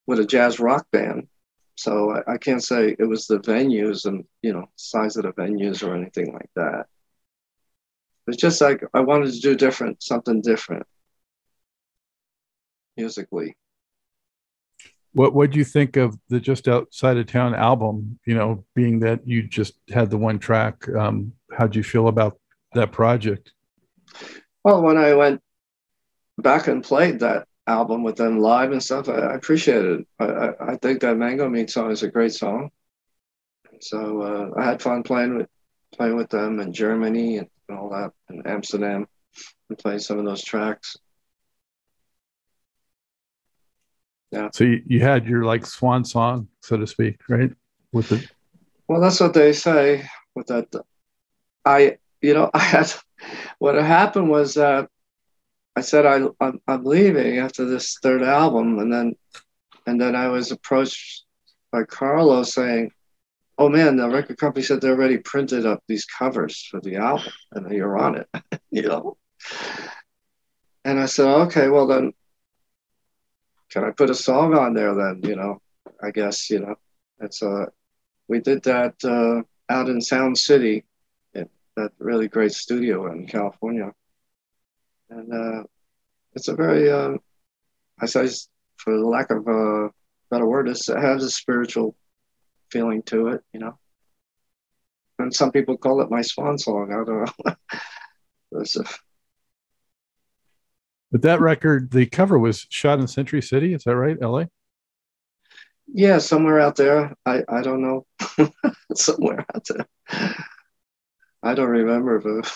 with 0.07 0.19
a 0.19 0.25
jazz 0.25 0.59
rock 0.59 0.87
band. 0.91 1.29
So 1.79 2.11
I, 2.11 2.35
I 2.35 2.39
can't 2.39 2.63
say 2.63 2.97
it 2.99 3.05
was 3.05 3.29
the 3.29 3.39
venues 3.39 4.05
and 4.05 4.25
you 4.43 4.53
know 4.53 4.69
size 4.75 5.17
of 5.17 5.23
the 5.23 5.33
venues 5.33 5.87
or 5.87 5.95
anything 5.95 6.33
like 6.33 6.51
that. 6.57 6.87
It's 8.27 8.37
just 8.37 8.61
like 8.61 8.83
I 8.93 9.01
wanted 9.01 9.33
to 9.33 9.41
do 9.41 9.55
different, 9.55 10.03
something 10.03 10.43
different 10.43 10.87
musically. 12.97 13.57
What 15.13 15.35
what 15.35 15.53
do 15.53 15.59
you 15.59 15.65
think 15.65 15.97
of 15.97 16.19
the 16.29 16.41
Just 16.41 16.67
Outside 16.67 17.17
of 17.17 17.27
Town 17.27 17.55
album? 17.55 18.19
You 18.27 18.35
know, 18.35 18.65
being 18.75 18.99
that 19.01 19.27
you 19.27 19.45
just 19.45 19.75
had 19.89 20.11
the 20.11 20.19
one 20.19 20.41
track, 20.41 20.89
um, 20.97 21.33
how'd 21.57 21.77
you 21.77 21.85
feel 21.85 22.09
about 22.09 22.41
that 22.75 22.91
project? 22.91 23.53
Well, 24.65 24.83
when 24.83 24.99
I 24.99 25.15
went 25.15 25.41
back 26.39 26.67
and 26.67 26.83
played 26.83 27.21
that 27.21 27.48
album 27.69 28.03
with 28.03 28.17
them 28.17 28.41
live 28.41 28.73
and 28.73 28.83
stuff, 28.83 29.09
I, 29.09 29.15
I 29.15 29.35
appreciated 29.35 30.01
it. 30.01 30.07
I, 30.19 30.25
I, 30.25 30.73
I, 30.73 30.77
think 30.77 31.01
that 31.01 31.17
Mango 31.17 31.49
Meat 31.49 31.71
song 31.71 31.91
is 31.91 32.03
a 32.03 32.11
great 32.11 32.33
song. 32.33 32.71
So 33.81 34.23
uh, 34.23 34.61
I 34.61 34.65
had 34.65 34.83
fun 34.83 35.03
playing 35.03 35.37
with 35.37 35.49
playing 35.95 36.17
with 36.17 36.31
them 36.31 36.61
in 36.61 36.73
Germany 36.73 37.39
and 37.39 37.49
and 37.69 37.79
all 37.79 37.91
that 37.91 38.13
in 38.31 38.47
Amsterdam 38.47 39.07
and 39.69 39.79
played 39.79 40.01
some 40.01 40.19
of 40.19 40.25
those 40.25 40.43
tracks. 40.43 40.97
Yeah. 44.31 44.49
So 44.53 44.65
you, 44.65 44.83
you 44.87 45.01
had 45.01 45.27
your 45.27 45.45
like 45.45 45.65
swan 45.65 46.05
song, 46.05 46.49
so 46.61 46.77
to 46.77 46.87
speak, 46.87 47.21
right? 47.29 47.51
With 47.93 48.09
the 48.09 48.27
well, 48.87 49.01
that's 49.01 49.21
what 49.21 49.35
they 49.35 49.53
say 49.53 50.09
with 50.35 50.47
that. 50.49 50.67
I, 51.65 51.99
you 52.21 52.35
know, 52.35 52.51
I 52.55 52.59
had 52.59 52.93
what 53.59 53.75
happened 53.75 54.31
was 54.31 54.55
that 54.55 54.89
I 55.79 55.81
said 55.81 56.07
I 56.07 56.27
I'm, 56.41 56.61
I'm 56.67 56.85
leaving 56.85 57.39
after 57.39 57.65
this 57.65 57.99
third 58.03 58.25
album, 58.25 58.81
and 58.81 58.93
then 58.93 59.15
and 59.87 60.01
then 60.01 60.17
I 60.17 60.27
was 60.27 60.51
approached 60.51 61.25
by 61.71 61.85
Carlos 61.85 62.53
saying, 62.53 62.91
oh 63.59 63.69
man, 63.69 63.97
the 63.97 64.09
record 64.09 64.39
company 64.39 64.65
said 64.65 64.81
they 64.81 64.89
already 64.89 65.19
printed 65.19 65.67
up 65.67 65.85
these 65.87 66.05
covers 66.05 66.67
for 66.69 66.81
the 66.81 66.97
album 66.97 67.33
and 67.53 67.71
you're 67.71 67.97
on 67.97 68.17
it, 68.17 68.29
you 68.71 68.83
know? 68.83 69.17
And 70.85 70.99
I 70.99 71.07
said, 71.07 71.29
okay, 71.47 71.69
well 71.69 71.87
then, 71.87 72.13
can 73.71 73.85
I 73.85 73.91
put 73.93 74.11
a 74.11 74.15
song 74.15 74.55
on 74.55 74.75
there 74.75 74.95
then, 74.95 75.21
you 75.23 75.37
know? 75.37 75.63
I 76.03 76.11
guess, 76.11 76.51
you 76.51 76.61
know, 76.61 76.75
it's 77.21 77.41
uh, 77.43 77.67
we 78.27 78.41
did 78.41 78.65
that 78.65 78.95
uh, 79.05 79.43
out 79.73 79.89
in 79.89 80.01
Sound 80.01 80.39
City, 80.39 80.85
that 81.35 81.93
really 82.01 82.27
great 82.27 82.53
studio 82.53 83.13
in 83.13 83.29
California. 83.29 83.93
And 85.11 85.33
uh, 85.33 85.65
it's 86.35 86.49
a 86.49 86.55
very, 86.55 86.91
uh, 86.91 87.15
I 88.01 88.07
say, 88.07 88.29
for 88.77 88.99
lack 88.99 89.31
of 89.31 89.47
a 89.47 89.91
better 90.31 90.47
word, 90.47 90.69
it 90.69 90.79
has 90.87 91.25
a 91.25 91.31
spiritual 91.31 91.97
feeling 92.71 93.03
to 93.05 93.29
it, 93.29 93.43
you 93.53 93.61
know. 93.61 93.79
And 95.19 95.35
some 95.35 95.51
people 95.51 95.77
call 95.77 96.01
it 96.01 96.11
my 96.11 96.23
swan 96.23 96.59
song. 96.59 96.93
I 96.93 97.05
don't 97.05 97.25
know. 97.25 97.55
but 101.11 101.23
that 101.23 101.41
record, 101.41 101.91
the 101.91 102.07
cover 102.07 102.39
was 102.39 102.67
shot 102.71 103.01
in 103.01 103.09
Century 103.09 103.43
City. 103.43 103.75
Is 103.75 103.85
that 103.85 103.97
right, 103.97 104.21
LA? 104.21 104.45
Yeah, 105.93 106.19
somewhere 106.19 106.61
out 106.61 106.77
there. 106.77 107.17
I, 107.25 107.43
I 107.49 107.63
don't 107.63 107.83
know. 107.83 108.07
somewhere 108.95 109.45
out 109.55 109.67
there. 109.69 109.87
I 111.43 111.55
don't 111.55 111.69
remember, 111.69 112.21
but 112.21 112.53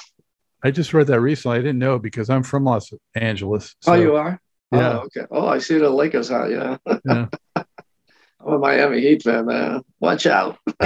I 0.63 0.71
just 0.71 0.95
read 0.95 1.09
that 1.09 1.21
recently. 1.21 1.59
I 1.59 1.61
didn't 1.61 1.79
know 1.79 1.99
because 1.99 2.31
I'm 2.31 2.43
from 2.43 2.65
Los 2.65 2.93
Angeles. 3.15 3.75
Oh, 3.87 3.87
so, 3.87 3.93
oh, 3.93 3.97
you 3.97 4.17
are? 4.17 4.41
Oh, 4.71 4.79
yeah. 4.79 4.93
Oh, 4.93 4.99
okay. 5.01 5.27
Oh, 5.31 5.47
I 5.47 5.59
see 5.59 5.79
the 5.79 5.91
Lakers 5.91 6.29
hat. 6.29 6.51
Yeah. 6.51 6.77
yeah. 7.05 7.27
I'm 8.45 8.55
a 8.55 8.59
Miami 8.59 9.01
Heat 9.01 9.23
fan, 9.23 9.47
man. 9.47 9.83
Watch 10.01 10.27
out. 10.27 10.59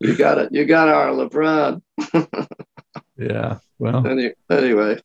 you 0.00 0.16
got 0.16 0.38
it. 0.38 0.52
You 0.52 0.64
got 0.64 0.88
our 0.88 1.08
LeBron. 1.08 1.82
yeah. 3.18 3.58
Well. 3.78 4.06
Any, 4.06 4.32
anyway. 4.50 5.00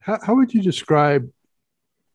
how, 0.00 0.18
how 0.22 0.34
would 0.34 0.54
you 0.54 0.62
describe 0.62 1.28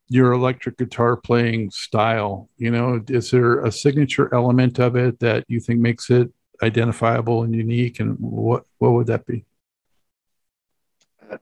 your 0.08 0.32
electric 0.32 0.78
guitar 0.78 1.16
playing 1.18 1.70
style? 1.72 2.50
You 2.58 2.72
know, 2.72 3.04
is 3.08 3.30
there 3.30 3.64
a 3.64 3.72
signature 3.72 4.34
element 4.34 4.80
of 4.80 4.96
it 4.96 5.20
that 5.20 5.46
you 5.48 5.60
think 5.60 5.80
makes 5.80 6.10
it 6.10 6.32
identifiable 6.62 7.44
and 7.44 7.56
unique? 7.56 8.00
And 8.00 8.18
what 8.20 8.66
what 8.78 8.94
would 8.94 9.08
that 9.08 9.26
be? 9.26 9.46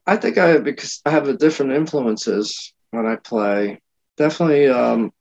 I 0.06 0.16
think 0.16 0.38
I 0.38 0.58
because 0.58 1.00
I 1.04 1.10
have 1.10 1.28
a 1.28 1.36
different 1.36 1.72
influences 1.72 2.72
when 2.90 3.06
I 3.06 3.16
play 3.16 3.80
definitely 4.16 4.68
um, 4.68 5.12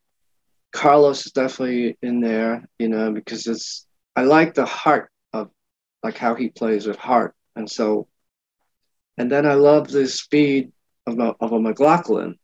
Carlos 0.72 1.26
is 1.26 1.32
definitely 1.32 1.98
in 2.02 2.20
there, 2.20 2.68
you 2.80 2.90
know, 2.90 3.12
because 3.12 3.48
it's 3.48 3.88
I 4.16 4.24
like 4.24 4.54
the 4.54 4.66
heart 4.66 5.10
of 5.34 5.50
like 6.04 6.18
how 6.18 6.36
he 6.36 6.50
plays 6.50 6.86
with 6.86 6.98
heart, 6.98 7.36
and 7.56 7.70
so, 7.70 8.08
and 9.18 9.32
then 9.32 9.46
I 9.46 9.54
love 9.54 9.88
the 9.88 10.08
speed 10.08 10.72
of 11.06 11.20
a, 11.20 11.36
of 11.40 11.52
a 11.52 11.60
McLaughlin, 11.60 12.38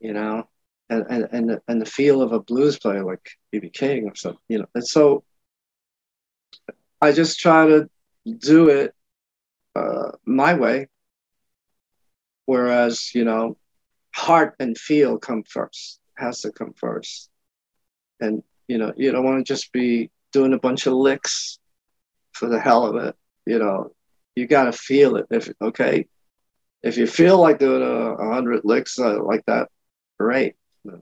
you 0.00 0.12
know, 0.12 0.48
and 0.88 1.04
and 1.08 1.28
and 1.32 1.50
the, 1.50 1.62
and 1.68 1.80
the 1.80 1.86
feel 1.86 2.22
of 2.22 2.32
a 2.32 2.40
blues 2.40 2.78
player 2.78 3.04
like 3.04 3.30
BB 3.54 3.72
King 3.72 4.04
or 4.08 4.14
something, 4.14 4.40
you 4.48 4.58
know, 4.58 4.66
and 4.74 4.86
so 4.86 5.24
I 7.00 7.12
just 7.12 7.38
try 7.38 7.66
to 7.66 7.88
do 8.38 8.68
it 8.68 8.94
uh, 9.74 10.12
my 10.24 10.54
way, 10.54 10.88
whereas 12.46 13.14
you 13.14 13.24
know 13.24 13.56
heart 14.14 14.54
and 14.58 14.76
feel 14.76 15.18
come 15.18 15.42
first 15.42 16.00
has 16.16 16.40
to 16.40 16.50
come 16.52 16.72
first. 16.74 17.30
And 18.20 18.42
you 18.68 18.78
know 18.78 18.92
you 18.96 19.12
don't 19.12 19.24
want 19.24 19.44
to 19.44 19.52
just 19.52 19.72
be 19.72 20.10
doing 20.32 20.52
a 20.54 20.58
bunch 20.58 20.86
of 20.86 20.94
licks 20.94 21.58
for 22.32 22.48
the 22.48 22.60
hell 22.60 22.86
of 22.86 22.96
it 22.96 23.16
you 23.46 23.58
know. 23.58 23.92
You 24.34 24.46
got 24.46 24.64
to 24.64 24.72
feel 24.72 25.16
it. 25.16 25.26
If 25.30 25.50
okay 25.62 26.06
if 26.82 26.98
you 26.98 27.06
feel 27.06 27.40
like 27.40 27.58
doing 27.58 27.82
a, 27.82 28.34
hundred 28.34 28.60
licks 28.64 28.98
uh, 28.98 29.22
like 29.22 29.44
that 29.46 29.68
great. 30.20 30.56
But 30.84 31.00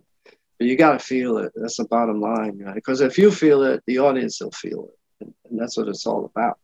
you 0.61 0.77
got 0.77 0.93
to 0.93 0.99
feel 1.05 1.39
it. 1.39 1.53
That's 1.57 1.79
the 1.79 1.85
bottom 1.87 2.21
line 2.21 2.59
right? 2.59 2.75
because 2.75 3.01
if 3.01 3.19
you 3.19 3.33
feel 3.33 3.65
it 3.65 3.83
the 3.87 3.99
audience 3.99 4.41
will 4.41 4.53
feel 4.53 4.85
it 4.85 4.99
and, 5.55 5.63
that's 5.63 5.77
what 5.77 5.89
it's 5.89 6.07
all 6.07 6.25
about 6.25 6.59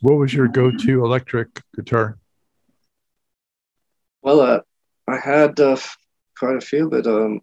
what 0.00 0.14
was 0.14 0.32
your 0.32 0.48
go-to 0.48 1.04
electric 1.04 1.62
guitar 1.76 2.18
well, 4.24 4.40
uh, 4.40 4.60
I 5.06 5.18
had 5.18 5.60
uh, 5.60 5.76
quite 6.38 6.56
a 6.56 6.60
few, 6.60 6.88
but 6.88 7.06
um, 7.06 7.42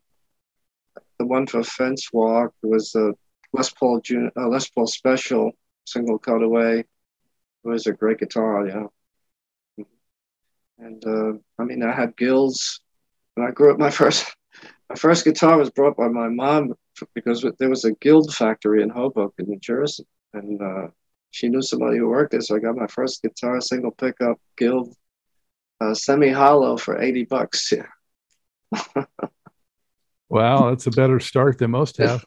the 1.20 1.28
one 1.28 1.46
for 1.46 1.64
Fence 1.64 2.12
Walk 2.12 2.56
was 2.64 2.96
a 2.96 3.14
Les 3.54 3.70
Paul 3.70 4.02
Jun- 4.02 4.32
uh, 4.36 4.48
Les 4.48 4.68
Paul 4.68 4.88
Special 4.88 5.52
single 5.86 6.18
cutaway. 6.18 6.80
It 6.80 6.88
was 7.64 7.86
a 7.86 7.94
great 7.94 8.18
guitar, 8.18 8.68
yeah. 8.68 9.86
And 10.80 11.06
uh, 11.06 11.34
I 11.60 11.66
mean, 11.66 11.84
I 11.84 11.92
had 11.92 12.18
Guilds 12.18 12.82
When 13.36 13.48
I 13.48 13.52
grew 13.52 13.72
up, 13.72 13.78
my 13.78 13.92
first 14.02 14.36
my 14.90 14.96
first 14.96 15.24
guitar 15.24 15.60
was 15.60 15.70
brought 15.70 15.96
by 15.96 16.08
my 16.08 16.30
mom 16.30 16.74
because 17.14 17.46
there 17.60 17.70
was 17.70 17.86
a 17.86 17.94
guild 17.94 18.34
factory 18.34 18.82
in 18.84 18.90
Hoboken, 18.90 19.48
New 19.48 19.60
Jersey, 19.60 20.06
and 20.34 20.62
uh, 20.62 20.88
she 21.32 21.50
knew 21.50 21.62
somebody 21.62 21.98
who 21.98 22.10
worked 22.10 22.32
there. 22.32 22.42
So 22.42 22.56
I 22.56 22.60
got 22.60 22.76
my 22.76 22.88
first 22.88 23.22
guitar, 23.22 23.60
single 23.62 23.92
pickup, 23.92 24.40
guild, 24.58 24.96
uh, 25.80 25.94
semi 25.94 26.30
hollow 26.30 26.78
for 26.78 27.02
eighty 27.02 27.26
bucks. 27.26 27.72
Yeah. 27.72 27.88
wow, 30.30 30.70
that's 30.70 30.88
a 30.88 30.92
better 30.92 31.20
start 31.20 31.58
than 31.58 31.72
most 31.72 31.98
have. 31.98 32.24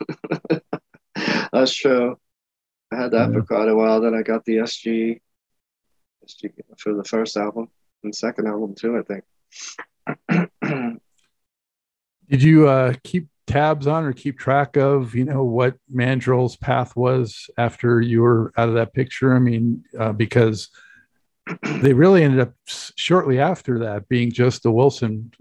that's 1.52 1.74
true. 1.74 2.18
I 2.92 2.96
had 2.96 3.12
that 3.12 3.30
yeah. 3.30 3.34
for 3.34 3.42
quite 3.42 3.68
a 3.68 3.74
while. 3.74 4.00
Then 4.00 4.14
I 4.14 4.22
got 4.22 4.44
the 4.44 4.56
SG, 4.56 5.20
SG 6.26 6.52
for 6.78 6.94
the 6.94 7.04
first 7.04 7.36
album 7.36 7.68
and 8.02 8.14
second 8.14 8.46
album 8.46 8.74
too. 8.74 8.98
I 8.98 9.02
think. 9.02 9.24
Did 12.28 12.42
you 12.42 12.68
uh, 12.68 12.94
keep 13.02 13.28
tabs 13.46 13.86
on 13.86 14.04
or 14.04 14.12
keep 14.12 14.38
track 14.38 14.76
of, 14.76 15.14
you 15.14 15.24
know, 15.24 15.44
what 15.44 15.76
Mandrill's 15.94 16.56
path 16.56 16.96
was 16.96 17.48
after 17.58 18.00
you 18.00 18.22
were 18.22 18.52
out 18.56 18.68
of 18.68 18.74
that 18.74 18.94
picture? 18.94 19.34
I 19.34 19.38
mean, 19.38 19.84
uh, 19.98 20.12
because 20.12 20.70
they 21.62 21.92
really 21.92 22.22
ended 22.22 22.40
up 22.40 22.54
shortly 22.66 23.38
after 23.38 23.80
that 23.80 24.08
being 24.08 24.32
just 24.32 24.62
the 24.62 24.72
Wilson 24.72 25.32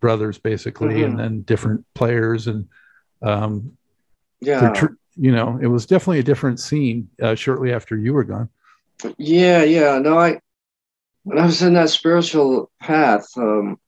brothers, 0.00 0.38
basically, 0.38 0.96
mm-hmm. 0.96 1.04
and 1.04 1.18
then 1.18 1.42
different 1.42 1.84
players 1.94 2.46
and 2.48 2.68
um, 3.22 3.76
yeah, 4.40 4.72
tr- 4.72 4.94
you 5.16 5.30
know, 5.30 5.58
it 5.62 5.68
was 5.68 5.86
definitely 5.86 6.18
a 6.18 6.24
different 6.24 6.58
scene 6.58 7.08
uh, 7.22 7.34
shortly 7.34 7.72
after 7.72 7.96
you 7.96 8.12
were 8.12 8.24
gone. 8.24 8.48
Yeah, 9.18 9.62
yeah. 9.62 9.98
No, 9.98 10.18
I 10.18 10.40
when 11.24 11.38
I 11.38 11.46
was 11.46 11.62
in 11.62 11.74
that 11.74 11.90
spiritual 11.90 12.70
path, 12.80 13.26
um, 13.36 13.78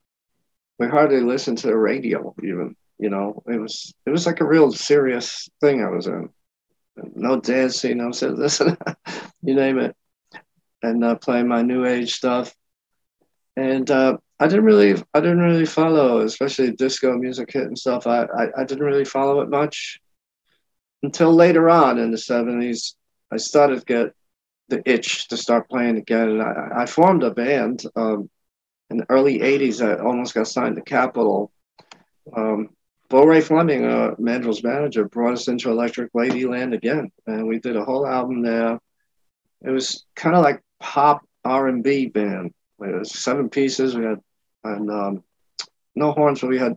we 0.79 0.87
hardly 0.87 1.21
listened 1.21 1.57
to 1.59 1.67
the 1.67 1.77
radio 1.77 2.33
even. 2.41 2.75
You 2.97 3.09
know, 3.09 3.43
it 3.47 3.59
was 3.59 3.93
it 4.05 4.09
was 4.09 4.25
like 4.25 4.39
a 4.41 4.45
real 4.45 4.71
serious 4.71 5.49
thing 5.61 5.83
I 5.83 5.89
was 5.89 6.07
in. 6.07 6.29
No 7.13 7.39
dancing, 7.39 7.97
no 7.97 8.11
this, 8.11 8.61
you 9.41 9.55
name 9.55 9.79
it, 9.79 9.95
and 10.81 11.03
uh, 11.03 11.15
playing 11.15 11.47
my 11.47 11.61
new 11.61 11.85
age 11.85 12.13
stuff. 12.13 12.55
And 13.57 13.89
uh, 13.89 14.17
I 14.39 14.47
didn't 14.47 14.65
really, 14.65 15.01
I 15.13 15.19
didn't 15.19 15.39
really 15.39 15.65
follow, 15.65 16.21
especially 16.21 16.71
disco 16.71 17.17
music 17.17 17.51
hit 17.51 17.63
and 17.63 17.77
stuff. 17.77 18.07
I, 18.07 18.23
I, 18.23 18.61
I 18.61 18.63
didn't 18.63 18.85
really 18.85 19.05
follow 19.05 19.41
it 19.41 19.49
much 19.49 19.99
until 21.03 21.33
later 21.33 21.69
on 21.69 21.99
in 21.99 22.11
the 22.11 22.17
'70s. 22.17 22.95
I 23.31 23.37
started 23.37 23.79
to 23.79 23.85
get 23.85 24.13
the 24.69 24.81
itch 24.89 25.27
to 25.29 25.37
start 25.37 25.69
playing 25.69 25.97
again, 25.97 26.29
and 26.29 26.41
I, 26.41 26.83
I 26.83 26.85
formed 26.85 27.23
a 27.23 27.31
band. 27.31 27.83
Um, 27.95 28.29
in 28.89 28.97
the 28.97 29.05
early 29.09 29.39
80s, 29.39 29.81
I 29.81 30.01
almost 30.01 30.33
got 30.33 30.47
signed 30.47 30.75
to 30.75 30.81
Capitol. 30.81 31.51
Um, 32.35 32.69
Bo 33.09 33.25
Ray 33.25 33.41
Fleming, 33.41 33.85
uh, 33.85 34.15
Mandrill's 34.19 34.63
manager, 34.63 35.07
brought 35.07 35.33
us 35.33 35.47
into 35.47 35.69
Electric 35.69 36.11
Ladyland 36.13 36.73
again, 36.73 37.11
and 37.27 37.47
we 37.47 37.59
did 37.59 37.75
a 37.75 37.85
whole 37.85 38.07
album 38.07 38.41
there. 38.41 38.79
It 39.61 39.69
was 39.69 40.05
kind 40.15 40.35
of 40.35 40.43
like 40.43 40.63
pop 40.79 41.25
R&B 41.43 42.07
band. 42.07 42.53
It 42.79 42.99
was 42.99 43.11
seven 43.11 43.49
pieces. 43.49 43.95
We 43.95 44.05
had 44.05 44.21
and 44.63 44.89
um, 44.89 45.23
no 45.95 46.11
horns, 46.11 46.41
but 46.41 46.49
we 46.49 46.57
had 46.57 46.75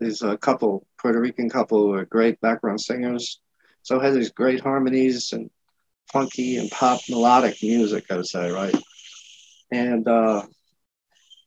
these 0.00 0.22
uh, 0.22 0.36
couple 0.36 0.86
Puerto 0.98 1.20
Rican 1.20 1.50
couple 1.50 1.78
who 1.78 1.88
were 1.88 2.04
great 2.04 2.40
background 2.40 2.80
singers. 2.80 3.40
So 3.82 3.96
it 3.96 4.04
had 4.04 4.14
these 4.14 4.30
great 4.30 4.60
harmonies 4.60 5.32
and 5.32 5.50
funky 6.12 6.56
and 6.56 6.70
pop 6.70 7.00
melodic 7.08 7.56
music, 7.62 8.06
I 8.10 8.16
would 8.16 8.26
say, 8.26 8.50
right? 8.50 8.74
And 9.70 10.08
uh, 10.08 10.46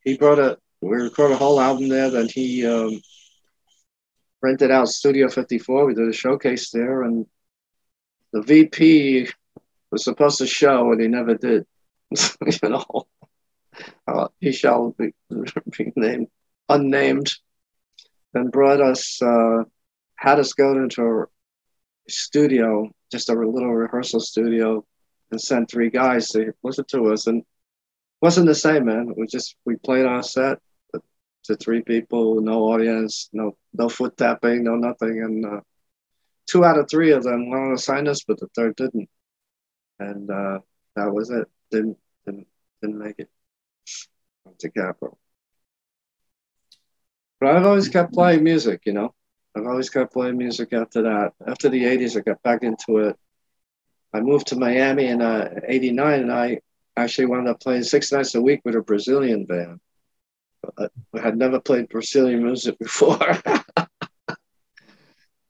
he 0.04 0.18
brought 0.18 0.40
a 0.40 0.58
we 0.82 0.98
recorded 0.98 1.36
a 1.36 1.38
whole 1.38 1.60
album 1.60 1.90
there. 1.90 2.10
Then 2.10 2.28
he 2.28 2.66
um, 2.66 3.02
rented 4.42 4.72
out 4.72 4.90
Studio 4.90 5.30
54. 5.30 5.86
We 5.86 5.94
did 5.94 6.08
a 6.08 6.14
showcase 6.14 6.72
there, 6.72 7.04
and 7.04 7.26
the 8.34 8.42
VP 8.42 9.30
was 9.92 10.04
supposed 10.04 10.40
to 10.40 10.48
show, 10.48 10.92
and 10.92 11.02
he 11.02 11.08
never 11.08 11.36
did. 11.36 11.66
you 12.46 12.70
know, 12.70 13.08
uh, 14.08 14.28
he 14.40 14.52
shall 14.52 14.92
be, 14.98 15.14
be, 15.78 15.94
named 15.96 16.28
unnamed, 16.68 17.32
and 18.34 18.52
brought 18.52 18.82
us 18.82 19.22
uh, 19.22 19.64
had 20.16 20.40
us 20.40 20.54
go 20.54 20.72
into 20.74 21.02
a 21.02 21.26
studio, 22.10 22.90
just 23.12 23.30
a 23.30 23.34
little 23.34 23.74
rehearsal 23.74 24.20
studio, 24.20 24.86
and 25.32 25.42
sent 25.42 25.70
three 25.70 25.90
guys 25.90 26.30
to 26.30 26.54
listen 26.64 26.86
to 26.90 27.14
us, 27.14 27.28
and 27.28 27.44
wasn't 28.22 28.46
the 28.46 28.56
same, 28.56 28.86
man. 28.86 29.14
We 29.18 29.28
just 29.28 29.56
we 29.66 29.76
played 29.78 30.06
our 30.06 30.24
set 30.24 30.60
to 31.46 31.56
three 31.56 31.82
people, 31.82 32.42
no 32.42 32.64
audience, 32.66 33.30
no 33.34 33.58
no 33.74 33.90
foot 33.90 34.18
tapping, 34.18 34.64
no 34.64 34.76
nothing, 34.76 35.22
and 35.24 35.46
uh, 35.46 35.62
two 36.48 36.66
out 36.66 36.78
of 36.78 36.90
three 36.90 37.12
of 37.12 37.24
them 37.24 37.50
wanted 37.50 37.78
to 37.78 37.82
sign 37.82 38.08
us, 38.08 38.24
but 38.24 38.40
the 38.40 38.48
third 38.56 38.76
didn't, 38.76 39.10
and 40.00 40.30
uh, 40.30 40.60
that 40.96 41.14
was 41.14 41.30
it. 41.30 41.48
Didn't 41.72 41.98
didn't 42.26 42.48
didn't 42.82 43.00
make 43.00 43.20
it 43.20 43.30
to 44.60 44.70
Capitol. 44.70 45.18
But 47.40 47.56
I've 47.56 47.66
always 47.66 47.90
kept 47.90 48.14
playing 48.14 48.44
music, 48.44 48.82
you 48.86 48.94
know. 48.94 49.14
I've 49.56 49.66
always 49.66 49.90
kept 49.90 50.14
playing 50.14 50.38
music 50.38 50.74
after 50.74 51.02
that. 51.04 51.34
After 51.46 51.70
the 51.70 51.84
80s, 51.84 52.16
I 52.18 52.22
got 52.22 52.42
back 52.44 52.64
into 52.64 53.00
it. 53.00 53.18
I 54.14 54.22
moved 54.22 54.48
to 54.48 54.56
Miami 54.56 55.08
in 55.08 55.22
uh, 55.22 55.50
89, 55.68 56.20
and 56.22 56.32
I 56.32 56.62
actually 56.96 57.26
wound 57.26 57.48
up 57.48 57.60
playing 57.60 57.84
six 57.84 58.12
nights 58.12 58.36
a 58.36 58.42
week 58.42 58.62
with 58.64 58.76
a 58.76 58.82
Brazilian 58.82 59.46
band. 59.46 59.80
I 60.80 60.88
had 61.20 61.38
never 61.38 61.60
played 61.60 61.90
Brazilian 61.90 62.44
music 62.44 62.78
before. 62.80 63.20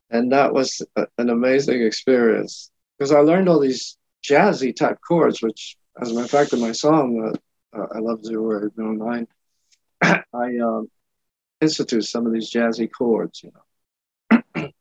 and 0.09 0.31
that 0.31 0.53
was 0.53 0.81
a, 0.95 1.07
an 1.17 1.29
amazing 1.29 1.81
experience 1.81 2.71
because 2.97 3.11
I 3.11 3.19
learned 3.19 3.49
all 3.49 3.59
these 3.59 3.97
jazzy 4.23 4.75
type 4.75 4.99
chords, 5.05 5.41
which, 5.41 5.77
as 5.99 6.11
a 6.11 6.13
matter 6.13 6.25
of 6.25 6.31
fact, 6.31 6.53
in 6.53 6.61
my 6.61 6.71
song, 6.71 7.33
uh, 7.33 7.77
uh, 7.77 7.87
I 7.95 7.99
Love 7.99 8.23
Zero 8.23 8.65
Eight 8.65 8.71
No 8.77 8.91
Nine, 8.91 9.27
I 10.01 10.57
um, 10.63 10.89
institute 11.61 12.03
some 12.03 12.25
of 12.25 12.33
these 12.33 12.51
jazzy 12.51 12.89
chords, 12.91 13.43
you 13.43 13.51
know. 13.53 14.41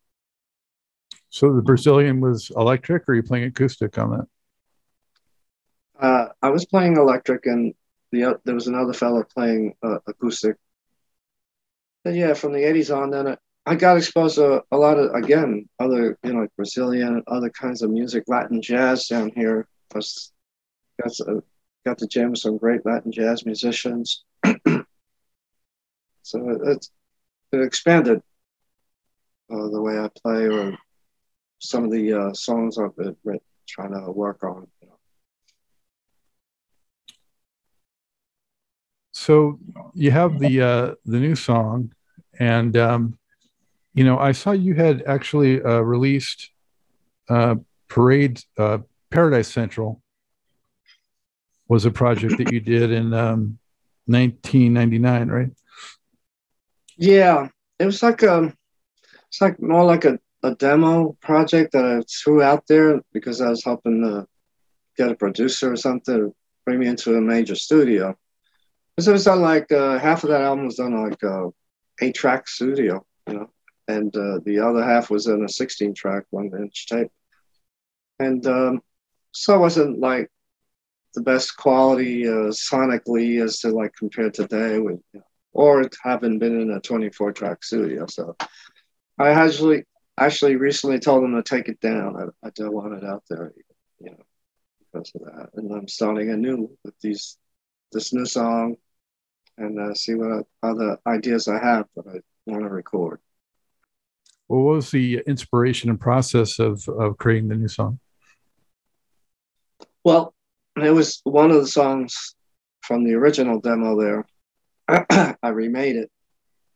so 1.30 1.54
the 1.54 1.62
Brazilian 1.62 2.20
was 2.20 2.50
electric, 2.56 3.08
or 3.08 3.12
are 3.12 3.14
you 3.16 3.22
playing 3.22 3.44
acoustic 3.44 3.96
on 3.98 4.10
that? 4.10 4.26
Uh, 5.98 6.28
I 6.42 6.48
was 6.50 6.64
playing 6.64 6.96
electric, 6.96 7.46
and 7.46 7.74
the 8.12 8.38
there 8.44 8.54
was 8.54 8.66
another 8.66 8.92
fellow 8.92 9.24
playing 9.24 9.74
uh, 9.82 9.98
acoustic. 10.06 10.56
And 12.04 12.16
yeah, 12.16 12.34
from 12.34 12.52
the 12.52 12.60
'80s 12.60 12.96
on, 12.96 13.10
then 13.10 13.36
I 13.66 13.74
got 13.74 13.96
exposed 13.96 14.36
to 14.36 14.64
a 14.70 14.76
lot 14.76 14.98
of 14.98 15.14
again 15.14 15.68
other 15.78 16.18
you 16.22 16.32
know 16.32 16.40
like 16.40 16.56
Brazilian, 16.56 17.14
and 17.14 17.22
other 17.26 17.50
kinds 17.50 17.82
of 17.82 17.90
music, 17.90 18.24
Latin 18.26 18.62
jazz 18.62 19.06
down 19.06 19.30
here. 19.34 19.68
Was 19.94 20.32
got 21.02 21.12
to, 21.14 21.42
got 21.84 21.98
to 21.98 22.06
jam 22.06 22.30
with 22.30 22.40
some 22.40 22.56
great 22.56 22.84
Latin 22.86 23.12
jazz 23.12 23.44
musicians. 23.44 24.24
so 26.22 26.50
it, 26.50 26.88
it 27.52 27.60
expanded 27.60 28.22
uh, 29.50 29.68
the 29.68 29.80
way 29.80 29.98
I 29.98 30.08
play 30.22 30.48
or 30.48 30.78
some 31.58 31.84
of 31.84 31.90
the 31.90 32.12
uh, 32.12 32.32
songs 32.32 32.78
I've 32.78 32.96
been 32.96 33.16
trying 33.68 33.92
to 33.92 34.10
work 34.10 34.42
on. 34.42 34.66
You 34.80 34.88
know. 34.88 34.98
So 39.30 39.60
you 39.94 40.10
have 40.10 40.40
the 40.40 40.60
uh, 40.60 40.94
the 41.04 41.20
new 41.20 41.36
song, 41.36 41.92
and 42.40 42.76
um, 42.76 43.16
you 43.94 44.02
know 44.02 44.18
I 44.18 44.32
saw 44.32 44.50
you 44.50 44.74
had 44.74 45.04
actually 45.06 45.62
uh, 45.62 45.82
released 45.82 46.50
uh, 47.28 47.54
Parade 47.86 48.42
uh, 48.58 48.78
Paradise 49.10 49.46
Central 49.46 50.02
was 51.68 51.84
a 51.84 51.92
project 51.92 52.38
that 52.38 52.50
you 52.52 52.58
did 52.58 52.90
in 52.90 53.14
um, 53.14 53.56
1999, 54.06 55.28
right? 55.28 55.52
Yeah, 56.96 57.46
it 57.78 57.86
was 57.86 58.02
like 58.02 58.24
a 58.24 58.34
um, 58.34 58.56
it's 59.28 59.40
like 59.40 59.62
more 59.62 59.84
like 59.84 60.06
a, 60.06 60.18
a 60.42 60.56
demo 60.56 61.16
project 61.20 61.70
that 61.74 61.84
I 61.84 62.02
threw 62.02 62.42
out 62.42 62.66
there 62.66 63.00
because 63.12 63.40
I 63.40 63.50
was 63.50 63.62
hoping 63.62 64.02
to 64.02 64.26
get 64.96 65.12
a 65.12 65.14
producer 65.14 65.72
or 65.72 65.76
something 65.76 66.34
bring 66.66 66.80
me 66.80 66.88
into 66.88 67.14
a 67.14 67.20
major 67.20 67.54
studio. 67.54 68.16
It 68.96 69.08
was 69.08 69.24
done 69.24 69.40
like 69.40 69.72
uh, 69.72 69.98
half 69.98 70.24
of 70.24 70.30
that 70.30 70.42
album 70.42 70.66
was 70.66 70.76
done 70.76 70.94
on 70.94 71.10
like 71.10 71.22
a 71.22 71.46
uh, 71.46 71.50
eight 72.02 72.14
track 72.14 72.48
studio, 72.48 73.04
you 73.26 73.34
know, 73.34 73.50
and 73.88 74.14
uh, 74.16 74.40
the 74.44 74.60
other 74.60 74.84
half 74.84 75.10
was 75.10 75.26
in 75.26 75.44
a 75.44 75.48
16 75.48 75.94
track 75.94 76.24
one 76.30 76.50
inch 76.58 76.86
tape. 76.86 77.10
And 78.18 78.46
um, 78.46 78.82
so 79.32 79.54
it 79.54 79.60
wasn't 79.60 79.98
like 79.98 80.30
the 81.14 81.22
best 81.22 81.56
quality 81.56 82.28
uh, 82.28 82.52
sonically 82.52 83.42
as 83.42 83.60
to 83.60 83.70
like 83.70 83.94
compare 83.96 84.30
today 84.30 84.78
with, 84.78 85.00
you 85.12 85.20
know, 85.20 85.24
or 85.52 85.88
having 86.02 86.38
been 86.38 86.60
in 86.60 86.70
a 86.70 86.80
24 86.80 87.32
track 87.32 87.64
studio. 87.64 88.06
So 88.06 88.36
I 89.18 89.30
actually 89.30 89.84
actually 90.18 90.56
recently 90.56 90.98
told 90.98 91.22
them 91.22 91.34
to 91.34 91.42
take 91.42 91.68
it 91.68 91.80
down. 91.80 92.16
I, 92.16 92.46
I 92.46 92.50
don't 92.50 92.72
want 92.72 92.94
it 92.94 93.04
out 93.04 93.24
there, 93.28 93.52
you 93.98 94.10
know, 94.10 94.24
because 94.92 95.12
of 95.14 95.22
that. 95.22 95.50
And 95.54 95.72
I'm 95.72 95.88
starting 95.88 96.30
anew 96.30 96.70
with 96.84 96.94
these 97.00 97.38
this 97.92 98.12
new 98.12 98.26
song 98.26 98.76
and 99.58 99.78
uh, 99.78 99.94
see 99.94 100.14
what 100.14 100.46
other 100.62 100.98
ideas 101.06 101.48
I 101.48 101.58
have 101.58 101.86
that 101.96 102.06
I 102.06 102.20
want 102.50 102.62
to 102.62 102.68
record. 102.68 103.20
Well, 104.48 104.62
what 104.62 104.74
was 104.74 104.90
the 104.90 105.22
inspiration 105.26 105.90
and 105.90 106.00
process 106.00 106.58
of, 106.58 106.88
of 106.88 107.18
creating 107.18 107.48
the 107.48 107.56
new 107.56 107.68
song? 107.68 108.00
Well, 110.02 110.34
it 110.76 110.90
was 110.90 111.20
one 111.24 111.50
of 111.50 111.60
the 111.60 111.66
songs 111.66 112.34
from 112.82 113.04
the 113.04 113.14
original 113.14 113.60
demo 113.60 114.00
there. 114.00 114.26
I 115.42 115.48
remade 115.48 115.96
it 115.96 116.10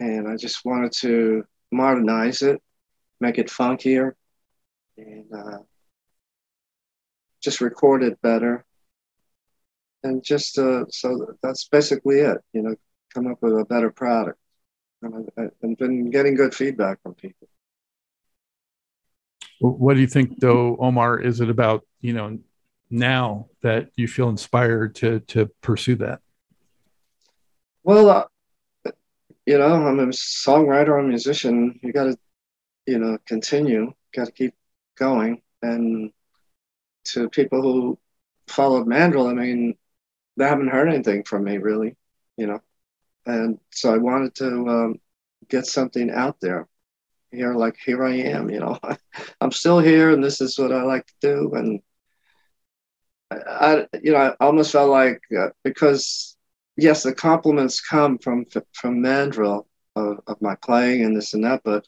and 0.00 0.28
I 0.28 0.36
just 0.36 0.64
wanted 0.64 0.92
to 1.00 1.44
modernize 1.72 2.42
it, 2.42 2.62
make 3.20 3.38
it 3.38 3.48
funkier, 3.48 4.12
and 4.96 5.26
uh, 5.32 5.58
just 7.42 7.60
record 7.60 8.02
it 8.02 8.20
better. 8.20 8.64
And 10.04 10.22
just 10.22 10.58
uh, 10.58 10.84
so 10.90 11.34
that's 11.42 11.66
basically 11.68 12.20
it, 12.20 12.38
you 12.52 12.62
know, 12.62 12.76
come 13.12 13.26
up 13.26 13.38
with 13.40 13.58
a 13.58 13.64
better 13.64 13.90
product. 13.90 14.38
And 15.02 15.28
I've 15.36 15.78
been 15.78 16.10
getting 16.10 16.34
good 16.34 16.54
feedback 16.54 17.02
from 17.02 17.14
people. 17.14 17.48
What 19.60 19.94
do 19.94 20.00
you 20.00 20.06
think, 20.06 20.40
though, 20.40 20.76
Omar? 20.76 21.20
Is 21.20 21.40
it 21.40 21.48
about 21.48 21.86
you 22.00 22.12
know 22.12 22.38
now 22.90 23.48
that 23.62 23.90
you 23.96 24.06
feel 24.06 24.28
inspired 24.28 24.94
to 24.96 25.20
to 25.20 25.46
pursue 25.62 25.96
that? 25.96 26.20
Well, 27.82 28.08
uh, 28.10 28.24
you 29.46 29.58
know, 29.58 29.86
I'm 29.86 30.00
a 30.00 30.06
songwriter, 30.06 30.98
I'm 30.98 31.06
a 31.06 31.08
musician. 31.08 31.78
You 31.82 31.92
got 31.92 32.04
to, 32.04 32.18
you 32.86 32.98
know, 32.98 33.18
continue. 33.26 33.92
Got 34.14 34.26
to 34.26 34.32
keep 34.32 34.54
going. 34.96 35.42
And 35.62 36.12
to 37.06 37.28
people 37.28 37.60
who 37.62 37.98
followed 38.48 38.86
Mandrill, 38.86 39.26
I 39.26 39.34
mean, 39.34 39.76
they 40.36 40.44
haven't 40.44 40.68
heard 40.68 40.88
anything 40.88 41.24
from 41.24 41.44
me 41.44 41.58
really, 41.58 41.96
you 42.36 42.46
know. 42.46 42.60
And 43.26 43.58
so 43.70 43.94
I 43.94 43.98
wanted 43.98 44.34
to 44.36 44.68
um, 44.68 45.00
get 45.48 45.66
something 45.66 46.10
out 46.10 46.40
there. 46.40 46.68
Here, 47.30 47.54
like 47.54 47.76
here 47.84 48.04
I 48.04 48.14
am, 48.14 48.50
you 48.50 48.60
know. 48.60 48.78
I'm 49.40 49.50
still 49.50 49.80
here, 49.80 50.10
and 50.12 50.22
this 50.22 50.40
is 50.40 50.58
what 50.58 50.72
I 50.72 50.82
like 50.82 51.06
to 51.06 51.14
do. 51.20 51.54
And 51.54 51.80
I, 53.30 53.86
you 54.02 54.12
know, 54.12 54.18
I 54.18 54.44
almost 54.44 54.72
felt 54.72 54.90
like 54.90 55.20
uh, 55.36 55.48
because 55.64 56.36
yes, 56.76 57.02
the 57.02 57.14
compliments 57.14 57.80
come 57.80 58.18
from 58.18 58.46
from 58.72 59.00
Mandrill 59.00 59.66
of, 59.96 60.20
of 60.26 60.40
my 60.40 60.56
playing 60.56 61.04
and 61.04 61.16
this 61.16 61.34
and 61.34 61.44
that, 61.44 61.62
but 61.64 61.86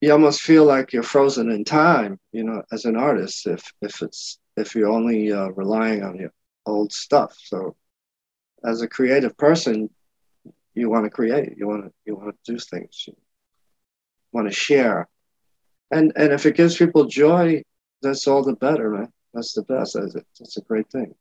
you 0.00 0.12
almost 0.12 0.42
feel 0.42 0.64
like 0.64 0.92
you're 0.92 1.02
frozen 1.02 1.50
in 1.50 1.64
time, 1.64 2.18
you 2.32 2.44
know, 2.44 2.62
as 2.72 2.84
an 2.84 2.96
artist 2.96 3.46
if 3.46 3.72
if 3.82 4.02
it's 4.02 4.38
if 4.56 4.74
you're 4.74 4.90
only 4.90 5.32
uh, 5.32 5.48
relying 5.48 6.02
on 6.02 6.16
your 6.16 6.32
old 6.66 6.92
stuff. 6.92 7.36
So, 7.38 7.76
as 8.64 8.82
a 8.82 8.88
creative 8.88 9.36
person, 9.36 9.90
you 10.74 10.90
want 10.90 11.04
to 11.04 11.10
create, 11.10 11.56
you 11.56 11.66
want 11.66 11.84
to 11.84 11.92
you 12.04 12.16
want 12.16 12.34
to 12.34 12.52
do 12.52 12.58
things, 12.58 13.04
you 13.06 13.16
want 14.32 14.48
to 14.48 14.54
share, 14.54 15.08
and 15.90 16.12
and 16.16 16.32
if 16.32 16.46
it 16.46 16.56
gives 16.56 16.76
people 16.76 17.04
joy, 17.04 17.62
that's 18.02 18.26
all 18.26 18.42
the 18.42 18.56
better, 18.56 18.90
man 18.90 19.12
that's 19.34 19.52
the 19.52 19.62
best. 19.62 19.94
That's 19.94 20.14
a, 20.14 20.22
that's 20.38 20.56
a 20.56 20.62
great 20.62 20.88
thing. 20.90 21.14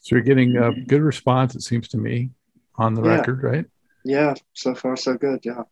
So 0.00 0.16
you're 0.16 0.24
getting 0.24 0.56
a 0.56 0.72
good 0.72 1.02
response, 1.02 1.54
it 1.54 1.62
seems 1.62 1.88
to 1.88 1.96
me, 1.96 2.30
on 2.76 2.94
the 2.94 3.02
yeah. 3.02 3.16
record, 3.16 3.42
right? 3.42 3.64
Yeah, 4.04 4.34
so 4.52 4.74
far 4.74 4.96
so 4.96 5.14
good. 5.14 5.40
Yeah. 5.44 5.62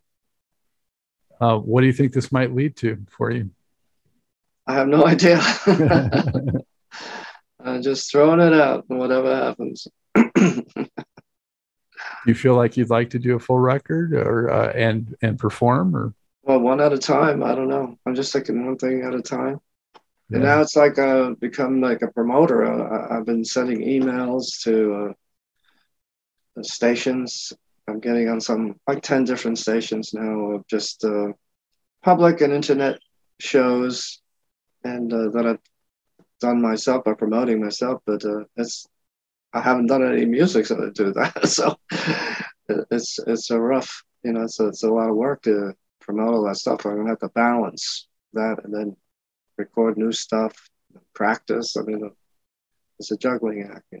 Uh, 1.39 1.57
what 1.57 1.81
do 1.81 1.87
you 1.87 1.93
think 1.93 2.13
this 2.13 2.31
might 2.31 2.53
lead 2.53 2.75
to 2.77 3.05
for 3.09 3.31
you? 3.31 3.51
I 4.65 4.73
have 4.73 4.87
no 4.87 5.05
idea. 5.07 5.39
I'm 7.67 7.81
just 7.81 8.11
throwing 8.11 8.39
it 8.39 8.53
out, 8.53 8.85
and 8.89 8.99
whatever 8.99 9.35
happens. 9.35 9.87
you 12.25 12.33
feel 12.33 12.55
like 12.55 12.77
you'd 12.77 12.89
like 12.89 13.09
to 13.11 13.19
do 13.19 13.35
a 13.35 13.39
full 13.39 13.59
record, 13.59 14.13
or 14.13 14.49
uh, 14.49 14.71
and 14.73 15.15
and 15.21 15.37
perform, 15.37 15.95
or 15.95 16.13
well, 16.43 16.59
one 16.59 16.81
at 16.81 16.93
a 16.93 16.97
time. 16.97 17.43
I 17.43 17.55
don't 17.55 17.69
know. 17.69 17.97
I'm 18.05 18.15
just 18.15 18.33
taking 18.33 18.65
one 18.65 18.77
thing 18.77 19.03
at 19.03 19.13
a 19.13 19.21
time. 19.21 19.59
And 20.29 20.43
now 20.43 20.59
it's 20.59 20.75
like 20.75 20.99
I've 20.99 21.31
uh, 21.31 21.35
become 21.39 21.79
like 21.79 22.01
a 22.01 22.11
promoter. 22.11 22.65
Uh, 22.65 23.17
I've 23.17 23.25
been 23.25 23.45
sending 23.45 23.79
emails 23.79 24.61
to 24.63 25.13
uh, 26.57 26.63
stations. 26.63 27.53
I'm 27.87 28.01
getting 28.01 28.27
on 28.27 28.41
some 28.41 28.77
like 28.87 29.01
10 29.01 29.23
different 29.23 29.57
stations 29.57 30.13
now 30.13 30.51
of 30.51 30.67
just 30.67 31.05
uh, 31.05 31.27
public 32.03 32.41
and 32.41 32.51
internet 32.51 32.99
shows 33.39 34.21
and 34.83 35.13
uh, 35.13 35.29
that 35.29 35.45
I've 35.45 35.59
done 36.39 36.61
myself 36.61 37.03
by 37.03 37.13
promoting 37.13 37.61
myself, 37.61 38.01
but 38.05 38.23
uh, 38.25 38.43
it's 38.55 38.87
I 39.53 39.61
haven't 39.61 39.87
done 39.87 40.03
any 40.03 40.25
music 40.25 40.65
so 40.67 40.75
to 40.75 40.91
do 40.91 41.13
that. 41.13 41.47
so 41.47 41.75
it's 42.91 43.19
it's 43.25 43.49
a 43.49 43.59
rough, 43.59 44.03
you 44.23 44.33
know, 44.33 44.43
it's 44.43 44.59
a, 44.59 44.67
it's 44.67 44.83
a 44.83 44.89
lot 44.89 45.09
of 45.09 45.15
work 45.15 45.43
to 45.43 45.73
promote 45.99 46.33
all 46.33 46.43
that 46.45 46.57
stuff. 46.57 46.85
I'm 46.85 46.97
gonna 46.97 47.09
have 47.09 47.19
to 47.19 47.29
balance 47.29 48.07
that 48.33 48.63
and 48.63 48.73
then 48.73 48.95
record 49.57 49.97
new 49.97 50.11
stuff, 50.11 50.53
practice. 51.13 51.75
I 51.77 51.81
mean, 51.81 52.11
it's 52.99 53.11
a 53.11 53.17
juggling 53.17 53.69
act. 53.73 53.93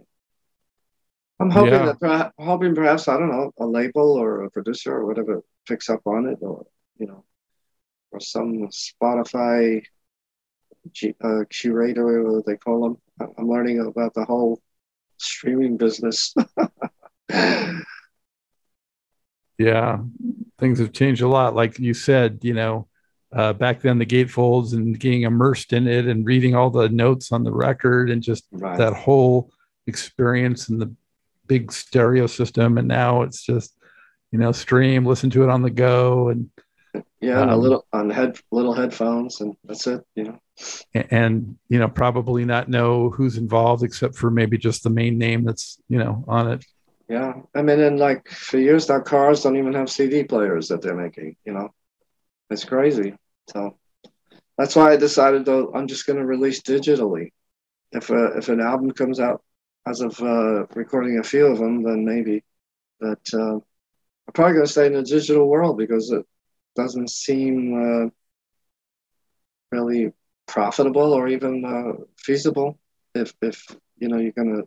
I'm 1.39 1.51
hoping 1.51 1.73
yeah. 1.73 1.93
that 2.01 2.33
hoping 2.39 2.73
perhaps 2.73 3.07
I 3.07 3.17
don't 3.17 3.29
know 3.29 3.51
a 3.59 3.65
label 3.65 4.13
or 4.13 4.43
a 4.43 4.49
producer 4.49 4.93
or 4.93 5.05
whatever 5.05 5.43
picks 5.67 5.89
up 5.89 6.01
on 6.05 6.27
it, 6.27 6.39
or 6.41 6.65
you 6.97 7.07
know, 7.07 7.23
or 8.11 8.19
some 8.19 8.69
Spotify 8.69 9.83
uh, 11.23 11.43
curator, 11.49 12.23
what 12.31 12.45
they 12.45 12.57
call 12.57 12.83
them. 12.83 12.97
I'm 13.37 13.47
learning 13.47 13.79
about 13.79 14.13
the 14.13 14.25
whole 14.25 14.61
streaming 15.17 15.77
business. 15.77 16.33
yeah, 19.57 19.99
things 20.59 20.79
have 20.79 20.93
changed 20.93 21.21
a 21.21 21.27
lot. 21.27 21.55
Like 21.55 21.79
you 21.79 21.93
said, 21.93 22.39
you 22.43 22.53
know, 22.53 22.87
uh, 23.33 23.53
back 23.53 23.81
then 23.81 23.97
the 23.97 24.05
gatefolds 24.05 24.73
and 24.73 24.99
getting 24.99 25.23
immersed 25.23 25.73
in 25.73 25.87
it 25.87 26.07
and 26.07 26.25
reading 26.25 26.55
all 26.55 26.69
the 26.69 26.89
notes 26.89 27.31
on 27.31 27.43
the 27.43 27.51
record 27.51 28.09
and 28.09 28.21
just 28.21 28.45
right. 28.51 28.77
that 28.77 28.93
whole 28.93 29.51
experience 29.87 30.69
and 30.69 30.81
the 30.81 30.93
big 31.47 31.71
stereo 31.71 32.27
system 32.27 32.77
and 32.77 32.87
now 32.87 33.21
it's 33.21 33.43
just 33.43 33.75
you 34.31 34.39
know 34.39 34.51
stream 34.51 35.05
listen 35.05 35.29
to 35.29 35.43
it 35.43 35.49
on 35.49 35.61
the 35.61 35.69
go 35.69 36.29
and 36.29 36.49
yeah 37.21 37.41
um, 37.41 37.49
a 37.49 37.55
little 37.55 37.85
on 37.93 38.09
head 38.09 38.37
little 38.51 38.73
headphones 38.73 39.39
and 39.39 39.55
that's 39.63 39.87
it 39.87 40.05
you 40.15 40.25
know 40.25 40.39
and, 40.93 41.57
you 41.69 41.79
know 41.79 41.87
probably 41.87 42.45
not 42.45 42.69
know 42.69 43.09
who's 43.09 43.37
involved 43.37 43.83
except 43.83 44.15
for 44.15 44.31
maybe 44.31 44.57
just 44.57 44.83
the 44.83 44.89
main 44.89 45.17
name 45.17 45.43
that's 45.43 45.79
you 45.87 45.99
know 45.99 46.23
on 46.27 46.51
it 46.51 46.65
yeah 47.09 47.33
i 47.55 47.61
mean 47.61 47.79
and 47.79 47.99
like 47.99 48.27
for 48.29 48.57
years 48.57 48.89
our 48.89 49.01
cars 49.01 49.43
don't 49.43 49.57
even 49.57 49.73
have 49.73 49.89
cd 49.89 50.23
players 50.23 50.67
that 50.67 50.81
they're 50.81 50.95
making 50.95 51.35
you 51.45 51.53
know 51.53 51.71
it's 52.49 52.65
crazy. 52.65 53.15
So 53.49 53.77
that's 54.57 54.75
why 54.75 54.91
I 54.91 54.97
decided 54.97 55.45
though 55.45 55.71
I'm 55.73 55.87
just 55.87 56.05
going 56.05 56.19
to 56.19 56.25
release 56.25 56.61
digitally. 56.61 57.31
If 57.91 58.09
a, 58.09 58.15
uh, 58.15 58.37
if 58.37 58.49
an 58.49 58.59
album 58.59 58.91
comes 58.91 59.19
out 59.19 59.41
as 59.85 60.01
of 60.01 60.19
uh, 60.21 60.65
recording 60.75 61.19
a 61.19 61.23
few 61.23 61.45
of 61.45 61.57
them, 61.57 61.83
then 61.83 62.03
maybe. 62.03 62.43
But 62.99 63.21
uh, 63.33 63.55
I'm 63.55 64.33
probably 64.33 64.53
going 64.53 64.65
to 64.65 64.71
stay 64.71 64.87
in 64.87 64.93
the 64.93 65.03
digital 65.03 65.47
world 65.47 65.77
because 65.77 66.11
it 66.11 66.25
doesn't 66.75 67.09
seem 67.09 67.73
uh, 67.73 68.09
really 69.71 70.11
profitable 70.47 71.13
or 71.13 71.27
even 71.27 71.65
uh, 71.65 72.03
feasible. 72.17 72.79
If 73.13 73.33
if 73.41 73.65
you 73.97 74.07
know 74.07 74.17
you're 74.17 74.31
gonna 74.31 74.63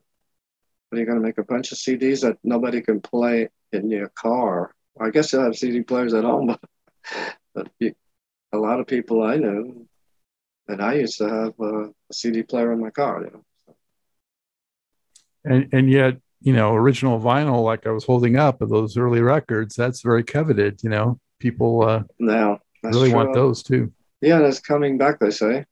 you're 0.93 1.07
gonna 1.07 1.21
make 1.21 1.38
a 1.38 1.45
bunch 1.45 1.73
of 1.73 1.79
CDs 1.79 2.23
that 2.23 2.38
nobody 2.43 2.81
can 2.81 3.01
play 3.01 3.49
in 3.73 3.90
your 3.90 4.09
car. 4.09 4.73
I 5.01 5.11
guess 5.11 5.33
you'll 5.33 5.45
have 5.45 5.57
CD 5.57 5.83
players 5.83 6.14
at 6.14 6.25
home, 6.25 6.47
but 7.55 7.69
but 7.81 7.95
a 8.53 8.59
lot 8.59 8.81
of 8.81 8.87
people 8.87 9.23
I 9.23 9.37
know, 9.37 9.87
and 10.69 10.83
I 10.83 10.95
used 10.95 11.19
to 11.19 11.29
have 11.29 11.55
a, 11.61 11.85
a 11.85 12.12
CD 12.12 12.43
player 12.43 12.73
in 12.73 12.81
my 12.81 12.90
car. 12.90 13.25
You 13.25 13.31
know. 13.31 13.45
And 15.45 15.69
and 15.73 15.90
yet, 15.90 16.19
you 16.40 16.53
know, 16.53 16.75
original 16.75 17.21
vinyl, 17.21 17.64
like 17.64 17.87
I 17.87 17.90
was 17.90 18.05
holding 18.05 18.37
up 18.37 18.61
of 18.61 18.69
those 18.69 18.97
early 18.97 19.21
records, 19.21 19.75
that's 19.75 20.03
very 20.03 20.25
coveted. 20.25 20.83
You 20.83 20.90
know, 20.90 21.21
people 21.38 21.83
uh, 21.83 22.03
now 22.19 22.61
really 22.83 23.11
true. 23.11 23.16
want 23.16 23.35
those 23.35 23.62
too. 23.62 23.93
Yeah, 24.21 24.40
that's 24.40 24.61
coming 24.61 24.99
back. 24.99 25.19
They 25.19 25.31
say, 25.31 25.64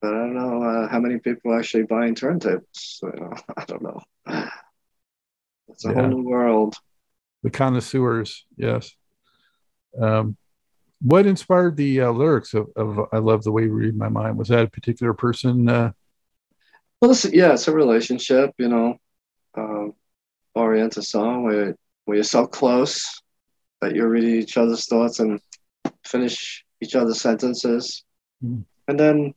but 0.00 0.14
I 0.14 0.18
don't 0.18 0.34
know 0.34 0.62
uh, 0.62 0.88
how 0.88 1.00
many 1.00 1.18
people 1.18 1.56
actually 1.56 1.84
buying 1.84 2.14
turntables. 2.14 2.64
So, 2.72 3.10
you 3.14 3.20
know, 3.20 3.32
I 3.56 3.64
don't 3.64 3.82
know. 3.82 4.00
It's 5.68 5.84
a 5.84 5.88
yeah. 5.88 5.94
whole 5.94 6.08
new 6.08 6.22
world. 6.22 6.76
The 7.42 7.50
connoisseurs, 7.50 8.44
yes. 8.56 8.94
Um, 10.00 10.36
what 11.00 11.26
inspired 11.26 11.76
the 11.76 12.02
uh, 12.02 12.10
lyrics 12.10 12.54
of, 12.54 12.68
of, 12.76 13.08
"I 13.12 13.18
love 13.18 13.44
the 13.44 13.52
way 13.52 13.64
you 13.64 13.72
read 13.72 13.96
my 13.96 14.08
mind"? 14.08 14.38
Was 14.38 14.48
that 14.48 14.64
a 14.64 14.70
particular 14.70 15.12
person? 15.12 15.68
Uh... 15.68 15.92
Well, 17.00 17.10
it's, 17.10 17.24
yeah, 17.26 17.52
it's 17.52 17.68
a 17.68 17.72
relationship, 17.72 18.52
you 18.58 18.68
know, 18.68 18.96
um, 19.54 19.94
oriented 20.54 21.04
song 21.04 21.44
where 21.44 21.76
where 22.04 22.16
you're 22.16 22.24
so 22.24 22.46
close 22.46 23.20
that 23.80 23.94
you're 23.94 24.08
reading 24.08 24.36
each 24.36 24.56
other's 24.56 24.86
thoughts 24.86 25.20
and 25.20 25.40
finish 26.04 26.64
each 26.80 26.94
other's 26.94 27.20
sentences, 27.20 28.04
mm. 28.42 28.64
and 28.88 28.98
then 28.98 29.34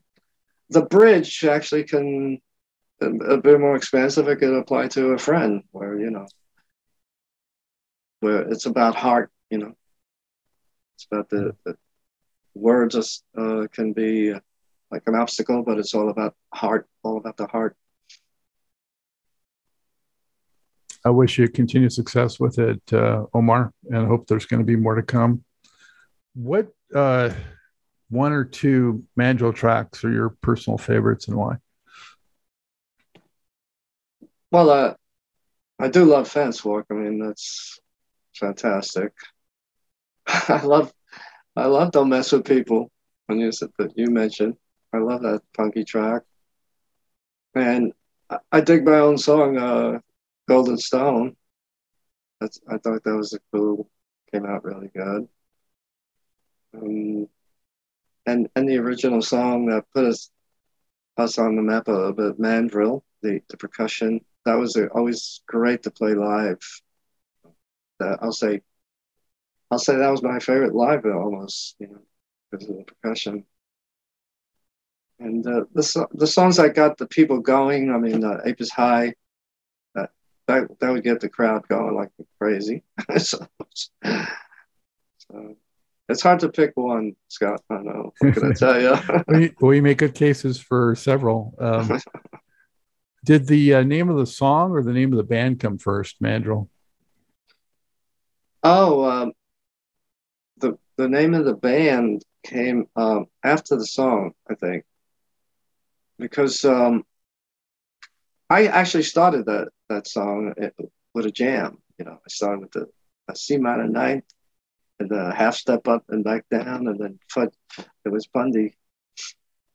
the 0.70 0.84
bridge 0.84 1.44
actually 1.44 1.84
can 1.84 2.40
a 3.02 3.38
bit 3.38 3.60
more 3.60 3.76
expansive. 3.76 4.28
It 4.28 4.38
could 4.38 4.54
apply 4.54 4.88
to 4.90 5.12
a 5.12 5.18
friend, 5.18 5.64
where 5.72 6.00
you 6.00 6.12
know 6.12 6.28
where 8.20 8.42
it's 8.42 8.66
about 8.66 8.96
heart, 8.96 9.32
you 9.50 9.58
know. 9.58 9.74
It's 10.96 11.08
about 11.10 11.30
the, 11.30 11.56
the 11.66 11.78
words 12.54 13.24
uh, 13.38 13.68
can 13.72 13.94
be 13.94 14.34
like 14.92 15.04
an 15.06 15.16
obstacle, 15.16 15.64
but 15.64 15.78
it's 15.78 15.94
all 15.94 16.10
about 16.10 16.36
heart, 16.54 16.88
all 17.04 17.18
about 17.18 17.38
the 17.38 17.48
heart. 17.48 17.76
I 21.06 21.10
wish 21.12 21.38
you 21.38 21.48
continued 21.48 21.94
success 21.94 22.40
with 22.40 22.60
it, 22.60 22.82
uh, 22.92 23.26
Omar, 23.34 23.72
and 23.90 24.08
hope 24.08 24.28
there's 24.28 24.46
going 24.46 24.60
to 24.60 24.66
be 24.66 24.76
more 24.76 24.96
to 24.96 25.04
come. 25.04 25.46
What 26.34 26.68
uh, 26.94 27.30
one 28.10 28.34
or 28.34 28.44
two 28.44 29.04
Mandrill 29.16 29.54
tracks 29.54 30.04
are 30.04 30.12
your 30.12 30.30
personal 30.30 30.78
favorites 30.78 31.28
and 31.28 31.38
why? 31.38 31.58
Well, 34.52 34.70
uh, 34.70 34.94
I 35.80 35.90
do 35.90 36.06
love 36.06 36.28
Fence 36.28 36.66
Walk. 36.66 36.88
I 36.90 36.96
mean, 36.96 37.20
that's 37.20 37.80
fantastic. 38.36 39.14
I 40.28 40.62
love, 40.64 40.92
I 41.56 41.66
love 41.66 41.92
Don't 41.92 42.10
Mess 42.10 42.32
with 42.32 42.46
People 42.46 42.92
when 43.28 43.40
you 43.40 43.52
said 43.52 43.70
that 43.78 43.94
you 43.96 44.08
mentioned. 44.08 44.56
I 44.92 44.98
love 44.98 45.22
that 45.22 45.42
funky 45.56 45.84
track, 45.84 46.24
and 47.54 47.94
I, 48.30 48.38
I 48.52 48.62
dig 48.62 48.84
my 48.84 48.98
own 48.98 49.20
song, 49.20 49.56
uh, 49.58 50.00
Golden 50.48 50.78
Stone. 50.78 51.36
That's 52.42 52.60
I 52.68 52.78
thought 52.78 53.04
that 53.04 53.16
was 53.16 53.34
a 53.34 53.40
cool, 53.54 53.88
came 54.32 54.48
out 54.48 54.64
really 54.64 54.90
good. 54.96 55.28
Um, 56.74 57.28
and 58.26 58.50
and 58.56 58.68
the 58.68 58.78
original 58.78 59.22
song 59.22 59.68
that 59.68 59.86
put 59.94 60.06
us 60.06 60.30
us 61.20 61.38
on 61.38 61.56
the 61.56 61.62
map 61.62 61.88
a 61.88 61.92
little 61.92 62.14
bit, 62.14 62.40
Mandrill, 62.40 63.04
the, 63.22 63.42
the 63.50 63.58
percussion. 63.58 64.22
That 64.46 64.56
was 64.56 64.76
a, 64.76 64.88
always 64.88 65.42
great 65.48 65.84
to 65.84 65.92
play 65.92 66.14
live. 66.14 66.60
That 68.00 68.20
I'll 68.22 68.32
say, 68.32 68.62
I'll 69.70 69.80
say 69.80 69.98
that 69.98 70.10
was 70.10 70.24
my 70.24 70.40
favorite 70.40 70.74
live 70.74 71.06
almost, 71.06 71.76
you 71.80 71.88
know, 71.88 72.00
because 72.50 72.70
of 72.70 72.78
the 72.78 72.84
percussion. 72.84 73.46
And 75.20 75.46
uh, 75.46 75.66
the 75.74 76.08
the 76.14 76.28
songs 76.28 76.56
that 76.58 76.76
got 76.76 76.98
the 76.98 77.08
people 77.08 77.40
going. 77.42 77.92
I 77.92 77.98
mean, 77.98 78.24
uh, 78.24 78.40
Ape 78.46 78.62
is 78.62 78.72
High. 78.72 79.16
That 79.94 80.12
that 80.48 80.80
that 80.80 80.92
would 80.92 81.04
get 81.04 81.20
the 81.20 81.28
crowd 81.28 81.68
going 81.68 81.94
like 81.94 82.10
crazy. 82.40 82.84
so, 83.18 83.46
so 84.02 85.56
it's 86.10 86.24
hard 86.24 86.40
to 86.40 86.50
pick 86.50 86.72
one, 86.76 87.16
Scott. 87.28 87.62
I 87.70 87.76
know. 87.76 88.14
What 88.20 88.34
can 88.34 88.52
I 88.52 88.54
tell 88.54 88.82
you? 88.82 89.24
we, 89.28 89.54
we 89.62 89.82
make 89.82 90.00
good 90.00 90.16
cases 90.16 90.60
for 90.60 90.96
several. 90.96 91.54
Um, 91.60 92.02
did 93.26 93.48
the 93.48 93.76
uh, 93.76 93.84
name 93.84 94.10
of 94.10 94.18
the 94.18 94.26
song 94.26 94.72
or 94.72 94.82
the 94.82 94.92
name 94.92 95.14
of 95.14 95.18
the 95.18 95.24
band 95.24 95.60
come 95.60 95.78
first, 95.78 96.20
Mandrill? 96.20 96.68
Oh, 98.64 99.06
um, 99.06 99.34
the 100.58 100.78
the 100.98 101.08
name 101.08 101.34
of 101.34 101.46
the 101.46 101.54
band 101.54 102.24
came 102.44 102.88
um, 102.96 103.28
after 103.44 103.78
the 103.78 103.86
song, 103.86 104.34
I 104.50 104.56
think, 104.56 104.84
because 106.18 106.66
um, 106.66 107.06
I 108.50 108.66
actually 108.66 109.04
started 109.04 109.46
that 109.46 109.70
that 109.90 110.08
song 110.08 110.56
with 111.14 111.26
a 111.26 111.32
jam. 111.32 111.78
You 111.98 112.06
know, 112.06 112.14
I 112.14 112.30
started 112.30 112.62
with 112.62 112.72
the 112.72 112.90
a 113.30 113.36
C 113.36 113.58
minor 113.58 113.88
ninth 113.88 114.26
the 115.08 115.34
half 115.34 115.56
step 115.56 115.88
up 115.88 116.04
and 116.10 116.24
back 116.24 116.46
down, 116.50 116.88
and 116.88 117.00
then 117.00 117.20
foot. 117.30 117.54
it 118.06 118.10
was 118.10 118.28
Bundie. 118.28 118.76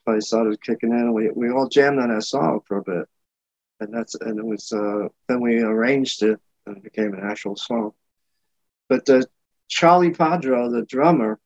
I 0.07 0.19
started 0.19 0.63
kicking 0.63 0.91
in, 0.91 0.99
and 0.99 1.15
we, 1.15 1.31
we 1.31 1.51
all 1.51 1.69
jammed 1.69 1.99
on 1.99 2.15
that 2.15 2.23
song 2.23 2.61
for 2.67 2.77
a 2.77 2.83
bit, 2.83 3.09
and 3.81 3.95
that's 3.95 4.15
and 4.17 4.39
it 4.39 4.45
was 4.45 4.71
uh, 4.73 5.09
then 5.29 5.41
we 5.41 5.61
arranged 5.61 6.23
it 6.23 6.39
and 6.67 6.77
it 6.77 6.83
became 6.83 7.15
an 7.15 7.21
actual 7.23 7.57
song. 7.57 7.93
But 8.89 9.09
uh, 9.09 9.23
Charlie 9.69 10.11
Padro, 10.11 10.71
the 10.71 10.85
drummer, 10.85 11.39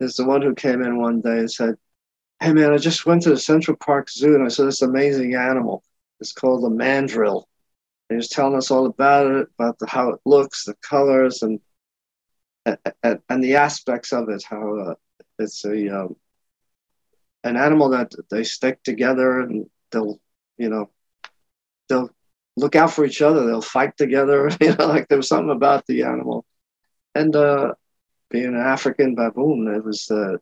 is 0.00 0.16
the 0.16 0.26
one 0.26 0.42
who 0.42 0.54
came 0.54 0.82
in 0.82 0.98
one 0.98 1.22
day 1.22 1.38
and 1.38 1.50
said, 1.50 1.76
"Hey 2.40 2.52
man, 2.52 2.72
I 2.72 2.76
just 2.76 3.06
went 3.06 3.22
to 3.22 3.30
the 3.30 3.38
Central 3.38 3.76
Park 3.78 4.10
Zoo 4.10 4.34
and 4.34 4.44
I 4.44 4.48
saw 4.48 4.64
this 4.66 4.82
amazing 4.82 5.34
animal. 5.34 5.82
It's 6.20 6.32
called 6.32 6.64
the 6.64 6.70
mandrill." 6.70 7.48
And 8.08 8.16
he 8.16 8.18
was 8.18 8.28
telling 8.28 8.56
us 8.56 8.70
all 8.70 8.86
about 8.86 9.26
it, 9.26 9.48
about 9.58 9.78
the, 9.78 9.86
how 9.86 10.10
it 10.10 10.20
looks, 10.24 10.64
the 10.64 10.74
colors, 10.74 11.42
and 11.42 11.60
and, 13.02 13.44
the 13.44 13.56
aspects 13.56 14.12
of 14.12 14.28
it, 14.28 14.42
how 14.48 14.78
uh, 14.78 14.94
it's 15.38 15.64
a 15.64 15.88
um, 15.88 16.16
an 17.44 17.56
animal 17.56 17.90
that 17.90 18.12
they 18.30 18.42
stick 18.42 18.82
together 18.82 19.40
and 19.40 19.66
they'll, 19.92 20.20
you 20.58 20.68
know, 20.68 20.90
they'll 21.88 22.10
look 22.56 22.74
out 22.74 22.92
for 22.92 23.04
each 23.04 23.22
other. 23.22 23.46
They'll 23.46 23.62
fight 23.62 23.96
together. 23.96 24.50
You 24.60 24.74
know, 24.74 24.86
like 24.86 25.08
there 25.08 25.18
was 25.18 25.28
something 25.28 25.54
about 25.54 25.86
the 25.86 26.02
animal, 26.02 26.44
and 27.14 27.34
uh, 27.36 27.74
being 28.30 28.46
an 28.46 28.56
African 28.56 29.14
baboon, 29.14 29.72
it 29.74 29.84
was 29.84 30.10
uh, 30.10 30.38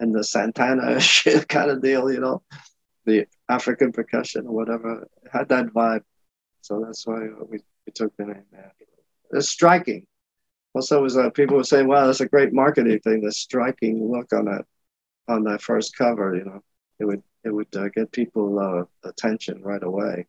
and 0.00 0.14
the 0.14 0.24
Santana 0.24 0.98
kind 1.48 1.70
of 1.70 1.82
deal. 1.82 2.10
You 2.10 2.20
know, 2.20 2.42
the 3.04 3.26
African 3.48 3.92
percussion 3.92 4.46
or 4.46 4.54
whatever 4.54 5.06
had 5.30 5.48
that 5.50 5.66
vibe. 5.66 6.02
So 6.62 6.82
that's 6.84 7.06
why 7.06 7.28
we, 7.48 7.58
we 7.86 7.92
took 7.94 8.16
the 8.16 8.24
name. 8.24 8.44
It's 9.30 9.48
striking 9.48 10.06
also 10.76 11.02
was 11.02 11.16
uh, 11.16 11.30
people 11.30 11.56
would 11.56 11.66
say, 11.66 11.82
"Wow, 11.82 12.06
that's 12.06 12.20
a 12.20 12.28
great 12.28 12.52
marketing 12.52 13.00
thing. 13.00 13.22
The 13.22 13.32
striking 13.32 14.10
look 14.10 14.32
on 14.32 14.44
that 14.44 14.66
on 15.26 15.42
that 15.44 15.62
first 15.62 15.96
cover. 15.96 16.36
You 16.36 16.44
know, 16.44 16.62
it 16.98 17.06
would 17.06 17.22
it 17.44 17.50
would 17.50 17.74
uh, 17.74 17.88
get 17.88 18.12
people 18.12 18.58
uh, 18.58 19.08
attention 19.08 19.62
right 19.62 19.82
away." 19.82 20.26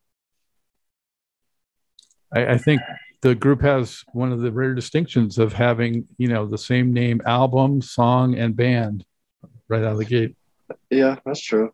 I, 2.34 2.54
I, 2.54 2.58
think 2.58 2.82
the 3.22 3.36
group 3.36 3.62
has 3.62 4.04
one 4.14 4.34
of 4.34 4.42
the 4.42 4.52
rare 4.52 4.74
distinctions 4.74 5.38
of 5.38 5.54
having 5.54 6.08
you 6.18 6.30
know 6.30 6.46
the 6.46 6.58
same 6.58 6.94
name 6.94 7.22
album, 7.26 7.82
song, 7.82 8.36
and 8.36 8.56
band 8.56 9.06
right 9.68 9.84
out 9.84 9.94
of 9.94 9.98
the 9.98 10.06
gate. 10.06 10.36
Yeah, 10.90 11.18
that's 11.26 11.42
true. 11.42 11.74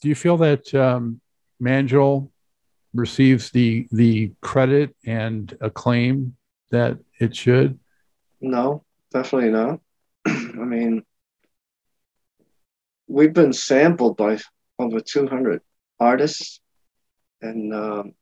Do 0.00 0.08
you 0.08 0.16
feel 0.16 0.36
that 0.38 0.74
um, 0.74 1.20
receives 2.94 3.50
the 3.50 3.86
the 3.92 4.32
credit 4.40 4.96
and 5.06 5.56
acclaim 5.60 6.36
that 6.72 6.98
it 7.20 7.36
should? 7.36 7.78
No, 8.40 8.84
definitely 9.12 9.50
not. 9.50 9.80
I 10.26 10.64
mean, 10.64 11.04
we've 13.06 13.32
been 13.32 13.52
sampled 13.52 14.16
by 14.16 14.38
over 14.78 15.00
200 15.00 15.60
artists, 16.00 16.60
and 17.40 17.72
um, 17.74 18.14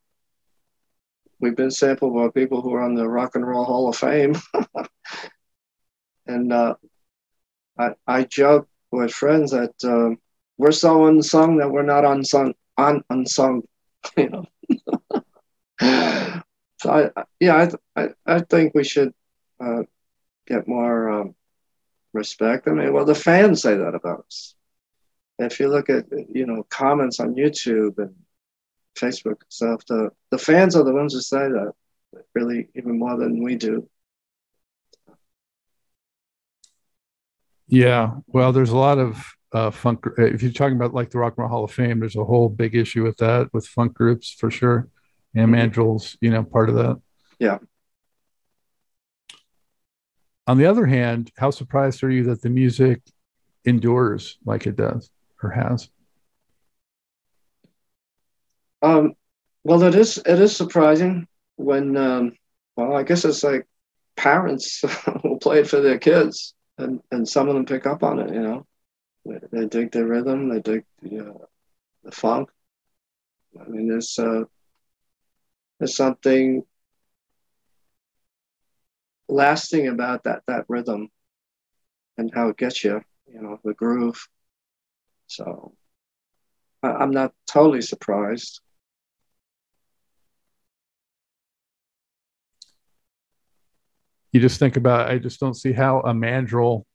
we've 1.41 1.57
been 1.57 1.71
sampled 1.71 2.15
by 2.15 2.29
people 2.29 2.61
who 2.61 2.75
are 2.75 2.83
on 2.83 2.95
the 2.95 3.09
Rock 3.09 3.35
and 3.35 3.47
Roll 3.47 3.65
Hall 3.65 3.89
of 3.89 3.97
Fame. 3.97 4.35
and 6.27 6.53
uh, 6.53 6.75
I, 7.79 7.91
I 8.07 8.25
joke 8.25 8.69
with 8.91 9.13
friends 9.13 9.53
that 9.53 9.75
um, 9.85 10.19
we're 10.59 10.73
so 10.73 11.07
unsung 11.07 11.57
that 11.59 11.71
we're 11.71 11.83
not 11.83 12.05
unsung, 12.05 12.55
un, 12.77 13.03
unsung, 13.11 13.63
you 14.17 14.29
know. 14.29 14.45
So 16.81 16.91
I, 16.91 17.25
yeah, 17.39 17.69
I, 17.95 18.03
I, 18.03 18.09
I 18.25 18.41
think 18.41 18.75
we 18.75 18.85
should 18.85 19.13
uh, 19.63 19.83
get 20.47 20.67
more 20.67 21.11
um, 21.11 21.35
respect. 22.15 22.69
I 22.69 22.71
mean, 22.71 22.95
well, 22.95 23.05
the 23.05 23.15
fans 23.15 23.61
say 23.61 23.77
that 23.77 23.95
about 23.95 24.25
us. 24.27 24.55
If 25.39 25.61
you 25.61 25.69
look 25.69 25.91
at 25.91 26.07
you 26.11 26.47
know 26.47 26.65
comments 26.71 27.21
on 27.21 27.35
YouTube 27.35 27.99
and 27.99 28.15
Facebook 28.97 29.43
and 29.43 29.51
stuff, 29.51 29.85
the 29.87 30.11
the 30.31 30.39
fans 30.39 30.75
are 30.75 30.83
the 30.83 30.95
ones 30.95 31.13
who 31.13 31.21
say 31.21 31.49
that 31.49 31.73
really 32.35 32.69
even 32.75 32.99
more 32.99 33.19
than 33.19 33.43
we 33.43 33.57
do. 33.57 33.87
Yeah, 37.69 38.13
well, 38.27 38.53
there's 38.53 38.71
a 38.71 38.77
lot 38.77 38.99
of 38.99 39.23
uh, 39.53 39.71
funk. 39.71 40.07
If 40.17 40.43
you're 40.43 40.53
talking 40.53 40.77
about 40.77 40.95
like 40.95 41.11
the 41.11 41.19
Rock 41.19 41.35
and 41.37 41.43
Roll 41.43 41.51
Hall 41.51 41.65
of 41.65 41.73
Fame, 41.73 42.01
there's 42.01 42.17
a 42.17 42.25
whole 42.25 42.49
big 42.49 42.75
issue 42.75 43.03
with 43.03 43.19
that 43.19 43.53
with 43.53 43.67
funk 43.67 43.93
groups 43.93 44.31
for 44.31 44.51
sure 44.51 44.89
and 45.35 45.53
mandrill's 45.53 46.17
you 46.21 46.31
know 46.31 46.43
part 46.43 46.69
of 46.69 46.77
that. 46.77 47.01
Yeah. 47.39 47.59
On 50.47 50.59
the 50.59 50.67
other 50.67 50.87
hand 50.87 51.31
how 51.37 51.51
surprised 51.51 52.03
are 52.03 52.11
you 52.11 52.25
that 52.25 52.43
the 52.43 52.51
music 52.51 53.01
endures 53.65 54.39
like 54.45 54.67
it 54.67 54.77
does 54.77 55.11
or 55.43 55.51
has? 55.51 55.89
Um 58.83 59.15
well 59.65 59.83
it 59.83 59.95
is 59.95 60.19
it 60.19 60.41
is 60.41 60.57
surprising 60.57 61.27
when 61.57 61.97
um 61.97 62.33
well 62.77 62.97
i 62.97 63.03
guess 63.03 63.25
it's 63.27 63.45
like 63.45 63.67
parents 64.17 64.83
will 65.25 65.39
play 65.39 65.61
it 65.61 65.69
for 65.69 65.81
their 65.81 65.99
kids 65.99 66.55
and 66.79 67.01
and 67.11 67.29
some 67.29 67.49
of 67.49 67.55
them 67.55 67.67
pick 67.67 67.87
up 67.87 68.03
on 68.03 68.19
it 68.19 68.33
you 68.33 68.41
know. 68.41 68.67
They, 69.27 69.39
they 69.53 69.67
dig 69.67 69.93
the 69.93 70.07
rhythm 70.07 70.49
they 70.49 70.61
dig 70.61 70.85
the, 71.03 71.29
uh, 71.29 71.45
the 72.05 72.11
funk. 72.11 72.49
I 73.61 73.69
mean 73.69 73.87
there's 73.89 74.19
uh 74.19 74.45
there's 75.81 75.97
something 75.97 76.63
lasting 79.29 79.89
about 79.89 80.25
that 80.25 80.43
that 80.47 80.67
rhythm 80.69 81.09
and 82.19 82.31
how 82.35 82.49
it 82.49 82.57
gets 82.57 82.85
you, 82.85 83.03
you 83.27 83.41
know, 83.41 83.59
the 83.65 83.75
groove. 83.75 84.29
So 85.27 85.75
I, 86.83 87.03
am 87.03 87.11
not 87.11 87.33
totally 87.47 87.83
surprised. 87.83 88.61
you 94.33 94.41
just 94.41 94.59
think 94.61 94.77
about 94.77 95.11
I 95.11 95.19
just 95.19 95.41
don't 95.41 95.55
see 95.55 95.73
how 95.73 96.01
a 96.01 96.15
Mandrill 96.15 96.87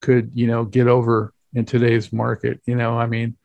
could, 0.00 0.30
you 0.34 0.46
know, 0.46 0.64
get 0.64 0.86
over 0.86 1.32
in 1.54 1.64
today's 1.64 2.12
market. 2.12 2.60
You 2.66 2.76
know, 2.76 2.96
I 2.96 3.06
mean, 3.06 3.36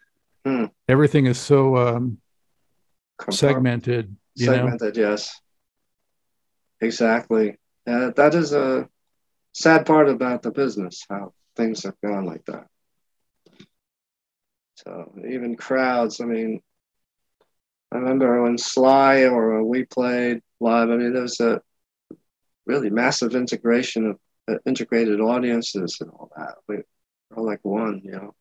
Hmm. 0.45 0.65
everything 0.87 1.25
is 1.25 1.37
so 1.37 1.75
um, 1.75 2.19
segmented. 3.29 4.15
You 4.37 4.51
know, 4.51 4.53
segmented, 4.53 4.97
yes. 4.97 5.41
Exactly. 6.81 7.57
Uh, 7.87 8.11
that 8.15 8.35
is 8.35 8.53
a 8.53 8.87
sad 9.53 9.85
part 9.85 10.09
about 10.09 10.43
the 10.43 10.51
business, 10.51 11.05
how 11.09 11.33
things 11.55 11.83
have 11.83 11.99
gone 12.03 12.25
like 12.25 12.45
that. 12.45 12.67
So 14.75 15.13
even 15.27 15.55
crowds, 15.55 16.21
I 16.21 16.25
mean, 16.25 16.61
I 17.91 17.97
remember 17.97 18.43
when 18.43 18.57
Sly 18.57 19.23
or 19.25 19.63
we 19.63 19.85
played 19.85 20.41
live, 20.59 20.89
I 20.89 20.97
mean, 20.97 21.13
there 21.13 21.23
was 21.23 21.39
a 21.39 21.61
really 22.65 22.89
massive 22.89 23.35
integration 23.35 24.07
of 24.07 24.19
uh, 24.49 24.57
integrated 24.65 25.19
audiences 25.21 25.97
and 26.01 26.09
all 26.11 26.29
that. 26.37 26.55
We 26.67 26.77
were 26.77 26.85
all 27.37 27.45
like 27.45 27.63
one, 27.63 28.01
you 28.03 28.11
know. 28.11 28.35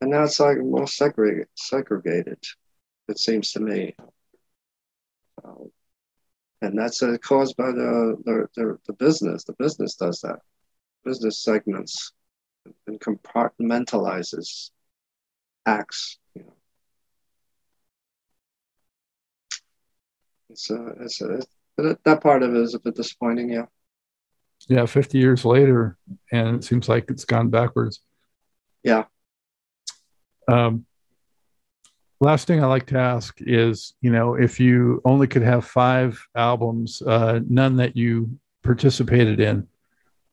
And 0.00 0.10
now 0.10 0.24
it's 0.24 0.40
like 0.40 0.58
more 0.58 0.86
segregated, 0.86 1.48
segregated 1.56 2.38
it 3.08 3.18
seems 3.18 3.52
to 3.52 3.60
me. 3.60 3.94
Um, 5.44 5.70
and 6.62 6.78
that's 6.78 7.02
uh, 7.02 7.16
caused 7.22 7.56
by 7.56 7.70
the, 7.70 8.16
the, 8.24 8.48
the, 8.56 8.78
the 8.86 8.92
business. 8.94 9.44
The 9.44 9.52
business 9.54 9.94
does 9.94 10.20
that. 10.22 10.40
Business 11.04 11.42
segments 11.42 12.12
and 12.86 13.00
compartmentalizes 13.00 14.70
acts. 15.66 16.18
You 16.34 16.42
know. 16.44 16.54
It's 20.50 20.70
a, 20.70 20.86
it's 21.00 21.20
a, 21.20 21.40
but 21.76 22.02
that 22.04 22.22
part 22.22 22.42
of 22.42 22.54
it 22.54 22.60
is 22.62 22.74
a 22.74 22.80
bit 22.80 22.96
disappointing, 22.96 23.50
yeah. 23.50 23.66
yeah, 24.68 24.86
50 24.86 25.18
years 25.18 25.44
later, 25.44 25.98
and 26.32 26.56
it 26.56 26.64
seems 26.64 26.88
like 26.88 27.10
it's 27.10 27.26
gone 27.26 27.50
backwards. 27.50 28.00
Yeah. 28.82 29.04
Um, 30.48 30.86
last 32.20 32.46
thing 32.46 32.62
I 32.62 32.66
like 32.66 32.86
to 32.86 32.98
ask 32.98 33.36
is, 33.40 33.94
you 34.00 34.10
know, 34.10 34.34
if 34.34 34.58
you 34.58 35.00
only 35.04 35.26
could 35.26 35.42
have 35.42 35.64
five 35.64 36.24
albums, 36.34 37.02
uh, 37.02 37.40
none 37.48 37.76
that 37.76 37.96
you 37.96 38.38
participated 38.62 39.40
in 39.40 39.66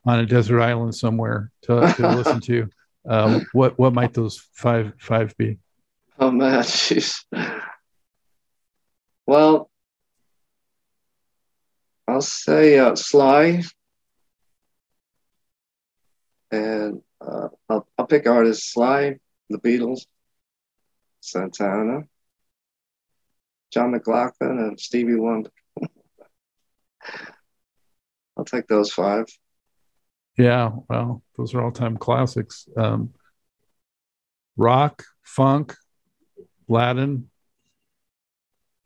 on 0.05 0.19
a 0.19 0.25
desert 0.25 0.61
island 0.61 0.95
somewhere 0.95 1.51
to, 1.63 1.93
to 1.97 2.09
listen 2.15 2.39
to, 2.41 2.69
um, 3.07 3.45
what 3.51 3.77
what 3.77 3.93
might 3.93 4.13
those 4.13 4.37
five 4.53 4.93
five 4.97 5.35
be? 5.37 5.57
Oh 6.19 6.31
man, 6.31 6.59
jeez. 6.63 7.23
Well, 9.25 9.69
I'll 12.07 12.21
say 12.21 12.77
uh, 12.77 12.95
Sly, 12.95 13.63
and 16.51 17.01
uh, 17.19 17.47
I'll, 17.69 17.87
I'll 17.97 18.07
pick 18.07 18.27
artists 18.27 18.73
Sly, 18.73 19.17
the 19.49 19.57
Beatles, 19.57 20.05
Santana, 21.23 22.01
John 23.71 23.91
McLaughlin, 23.91 24.59
and 24.59 24.79
Stevie 24.79 25.15
Wonder. 25.15 25.49
I'll 28.37 28.43
take 28.45 28.67
those 28.67 28.91
five. 28.91 29.25
Yeah, 30.37 30.71
well, 30.89 31.23
those 31.37 31.53
are 31.53 31.63
all 31.63 31.71
time 31.71 31.95
classics. 31.97 32.67
Um, 32.75 33.13
rock, 34.57 35.03
funk, 35.21 35.75
Latin. 36.67 37.29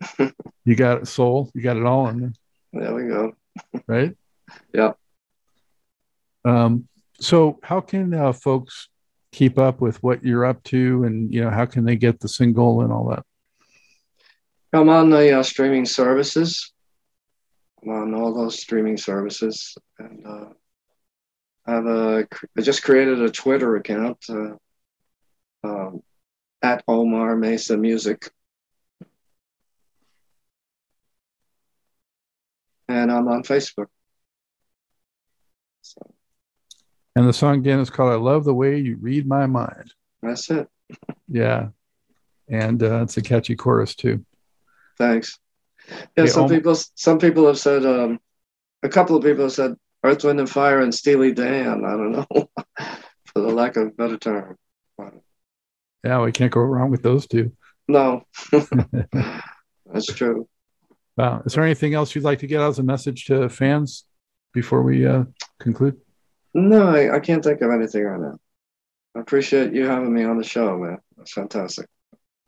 you 0.66 0.76
got 0.76 1.02
it, 1.02 1.08
soul. 1.08 1.50
You 1.56 1.62
got 1.62 1.78
it 1.78 1.86
all 1.86 2.08
in 2.10 2.20
there, 2.20 2.34
There 2.74 2.94
we 2.94 3.08
go. 3.08 3.36
right? 3.88 4.16
Yeah. 4.74 4.94
Um, 6.46 6.88
so, 7.20 7.60
how 7.64 7.82
can 7.82 8.14
uh, 8.14 8.32
folks 8.32 8.88
keep 9.32 9.58
up 9.58 9.82
with 9.82 10.02
what 10.04 10.24
you're 10.24 10.46
up 10.46 10.64
to, 10.64 11.04
and 11.04 11.34
you 11.34 11.42
know, 11.42 11.50
how 11.50 11.66
can 11.66 11.86
they 11.86 11.96
get 11.96 12.20
the 12.20 12.30
single 12.30 12.82
and 12.82 12.92
all 12.92 13.10
that? 13.10 13.24
I'm 14.74 14.90
on 14.90 15.10
the 15.10 15.40
uh, 15.40 15.44
streaming 15.44 15.86
services. 15.86 16.74
I'm 17.82 17.90
on 17.90 18.14
all 18.14 18.34
those 18.34 18.60
streaming 18.60 18.98
services, 18.98 19.78
and 20.00 20.26
uh, 20.26 20.50
I 21.66 21.72
have 21.72 21.86
a. 21.86 22.28
I 22.58 22.62
just 22.62 22.84
created 22.84 23.22
a 23.22 23.30
Twitter 23.30 23.76
account 23.76 24.18
uh, 24.30 24.56
um, 25.64 26.02
at 26.62 26.84
Omar 26.88 27.36
Mesa 27.36 27.78
Music, 27.78 28.30
and 32.88 33.12
I'm 33.12 33.28
on 33.28 33.44
Facebook. 33.44 33.88
So 35.82 36.14
And 37.18 37.28
the 37.28 37.34
song 37.34 37.56
again 37.56 37.80
is 37.80 37.90
called 37.90 38.14
"I 38.14 38.16
Love 38.18 38.44
the 38.44 38.54
Way 38.54 38.78
You 38.78 38.96
Read 38.98 39.26
My 39.26 39.48
Mind." 39.48 39.92
that's 40.22 40.52
it. 40.52 40.68
Yeah, 41.28 41.70
and 42.48 42.84
uh, 42.84 43.02
it's 43.02 43.18
a 43.18 43.24
catchy 43.24 43.56
chorus 43.56 43.96
too. 43.96 44.24
Thanks. 45.00 45.40
Yeah, 45.90 46.06
Okay, 46.20 46.28
some 46.28 46.44
Om- 46.44 46.50
people. 46.52 46.76
Some 46.76 47.18
people 47.18 47.48
have 47.48 47.58
said. 47.58 47.88
Um, 47.88 48.20
a 48.84 48.90
couple 48.90 49.16
of 49.16 49.24
people 49.24 49.46
have 49.46 49.52
said 49.52 49.74
Earth, 50.04 50.24
Wind, 50.24 50.40
and 50.40 50.48
Fire 50.48 50.80
and 50.82 50.94
Steely 50.94 51.32
Dan. 51.34 51.84
I 51.86 51.92
don't 51.98 52.12
know, 52.12 52.28
for 53.26 53.42
the 53.42 53.50
lack 53.50 53.78
of 53.78 53.88
a 53.88 53.90
better 53.90 54.18
term. 54.18 54.56
Yeah, 56.04 56.22
we 56.22 56.32
can't 56.32 56.52
go 56.52 56.62
wrong 56.62 56.92
with 56.92 57.02
those 57.02 57.26
two. 57.26 57.52
No, 57.88 58.26
that's 58.52 60.06
true. 60.06 60.48
Wow. 61.18 61.42
Is 61.48 61.54
there 61.54 61.64
anything 61.64 61.96
else 61.96 62.14
you'd 62.14 62.24
like 62.24 62.40
to 62.40 62.48
get 62.48 62.62
out 62.62 62.70
as 62.70 62.78
a 62.78 62.84
message 62.84 63.26
to 63.26 63.50
fans 63.50 64.04
before 64.54 64.84
we 64.84 65.08
uh, 65.08 65.24
conclude? 65.60 66.00
No, 66.58 66.88
I, 66.90 67.16
I 67.18 67.20
can't 67.20 67.44
think 67.44 67.62
of 67.62 67.70
anything 67.70 68.04
right 68.04 68.20
now. 68.20 68.40
I 69.16 69.20
appreciate 69.20 69.74
you 69.74 69.86
having 69.86 70.12
me 70.12 70.24
on 70.24 70.38
the 70.40 70.44
show, 70.44 70.76
man. 70.76 70.98
That's 71.16 71.32
fantastic. 71.32 71.86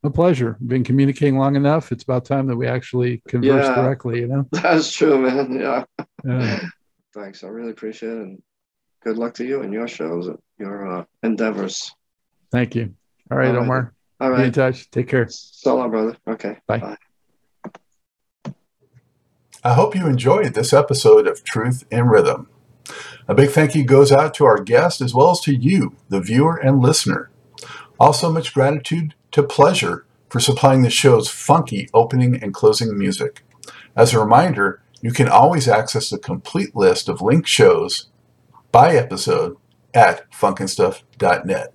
A 0.03 0.09
pleasure. 0.09 0.57
Been 0.65 0.83
communicating 0.83 1.37
long 1.37 1.55
enough. 1.55 1.91
It's 1.91 2.03
about 2.03 2.25
time 2.25 2.47
that 2.47 2.55
we 2.57 2.65
actually 2.65 3.21
converse 3.27 3.67
Yeah. 3.67 3.75
directly, 3.75 4.21
you 4.21 4.27
know? 4.27 4.47
That's 4.51 4.91
true, 4.91 5.19
man. 5.19 5.59
Yeah. 5.59 5.83
Yeah. 6.25 6.59
Thanks. 7.13 7.43
I 7.43 7.47
really 7.49 7.69
appreciate 7.69 8.13
it. 8.13 8.17
And 8.17 8.41
good 9.03 9.17
luck 9.19 9.35
to 9.35 9.45
you 9.45 9.61
and 9.61 9.71
your 9.71 9.87
shows, 9.87 10.27
and 10.27 10.39
your 10.57 10.99
uh, 10.99 11.03
endeavors. 11.21 11.91
Thank 12.51 12.73
you. 12.73 12.95
All 13.29 13.37
right, 13.37 13.49
All 13.49 13.57
right. 13.57 13.61
Omar. 13.61 13.93
All 14.19 14.35
Be 14.35 14.43
in 14.45 14.51
touch. 14.51 14.89
Take 14.89 15.07
care. 15.07 15.27
So 15.29 15.75
long, 15.75 15.91
brother. 15.91 16.17
Okay. 16.27 16.57
Bye. 16.65 16.97
I 19.63 19.73
hope 19.73 19.95
you 19.95 20.07
enjoyed 20.07 20.55
this 20.55 20.73
episode 20.73 21.27
of 21.27 21.43
Truth 21.43 21.83
in 21.91 22.05
Rhythm. 22.07 22.49
A 23.27 23.35
big 23.35 23.49
thank 23.49 23.75
you 23.75 23.83
goes 23.83 24.11
out 24.11 24.33
to 24.35 24.45
our 24.45 24.61
guest 24.61 25.01
as 25.01 25.13
well 25.13 25.31
as 25.31 25.39
to 25.41 25.55
you, 25.55 25.95
the 26.09 26.21
viewer 26.21 26.57
and 26.57 26.81
listener. 26.81 27.29
Also, 27.99 28.31
much 28.31 28.53
gratitude 28.53 29.13
to 29.31 29.43
Pleasure 29.43 30.05
for 30.29 30.39
supplying 30.39 30.83
the 30.83 30.89
show's 30.89 31.29
funky 31.29 31.89
opening 31.93 32.41
and 32.41 32.53
closing 32.53 32.97
music. 32.97 33.43
As 33.95 34.13
a 34.13 34.19
reminder, 34.19 34.81
you 35.01 35.11
can 35.11 35.27
always 35.27 35.67
access 35.67 36.09
the 36.09 36.17
complete 36.17 36.75
list 36.75 37.09
of 37.09 37.21
linked 37.21 37.47
shows 37.47 38.07
by 38.71 38.95
episode 38.95 39.57
at 39.93 40.29
funkandstuff.net. 40.31 41.73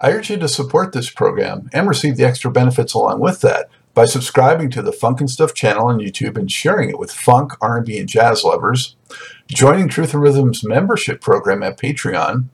I 0.00 0.12
urge 0.12 0.30
you 0.30 0.36
to 0.36 0.48
support 0.48 0.92
this 0.92 1.10
program 1.10 1.68
and 1.72 1.88
receive 1.88 2.16
the 2.16 2.24
extra 2.24 2.50
benefits 2.50 2.94
along 2.94 3.20
with 3.20 3.40
that 3.40 3.68
by 3.94 4.04
subscribing 4.04 4.70
to 4.70 4.82
the 4.82 4.92
Funk 4.92 5.20
and 5.20 5.28
Stuff 5.28 5.54
channel 5.54 5.88
on 5.88 5.98
YouTube 5.98 6.36
and 6.36 6.50
sharing 6.50 6.88
it 6.88 7.00
with 7.00 7.10
funk, 7.10 7.52
R&B, 7.60 7.98
and 7.98 8.08
jazz 8.08 8.44
lovers, 8.44 8.96
joining 9.48 9.88
Truth 9.88 10.14
in 10.14 10.20
Rhythm's 10.20 10.64
membership 10.64 11.20
program 11.20 11.62
at 11.62 11.78
Patreon, 11.78 12.44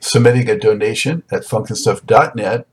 submitting 0.00 0.48
a 0.48 0.58
donation 0.58 1.24
at 1.30 1.42
funkandstuff.net, 1.42 2.66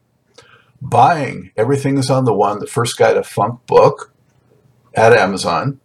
buying 0.82 1.52
Everything 1.58 1.98
is 1.98 2.10
on 2.10 2.26
the 2.26 2.34
One, 2.34 2.60
the 2.60 2.68
first 2.68 2.98
guide 2.98 3.16
to 3.16 3.24
funk 3.24 3.66
book 3.66 4.14
at 4.94 5.14
Amazon, 5.14 5.80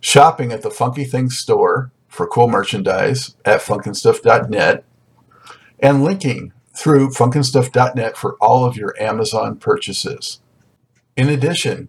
shopping 0.00 0.52
at 0.52 0.62
the 0.62 0.70
Funky 0.70 1.04
Things 1.04 1.38
store 1.38 1.90
for 2.08 2.26
cool 2.26 2.48
merchandise 2.48 3.36
at 3.44 3.60
funkandstuff.net, 3.60 4.84
and 5.78 6.02
linking 6.02 6.52
through 6.74 7.10
funkandstuff.net 7.10 8.16
for 8.16 8.36
all 8.40 8.64
of 8.64 8.76
your 8.76 8.94
Amazon 9.00 9.58
purchases. 9.58 10.40
In 11.16 11.28
addition, 11.28 11.88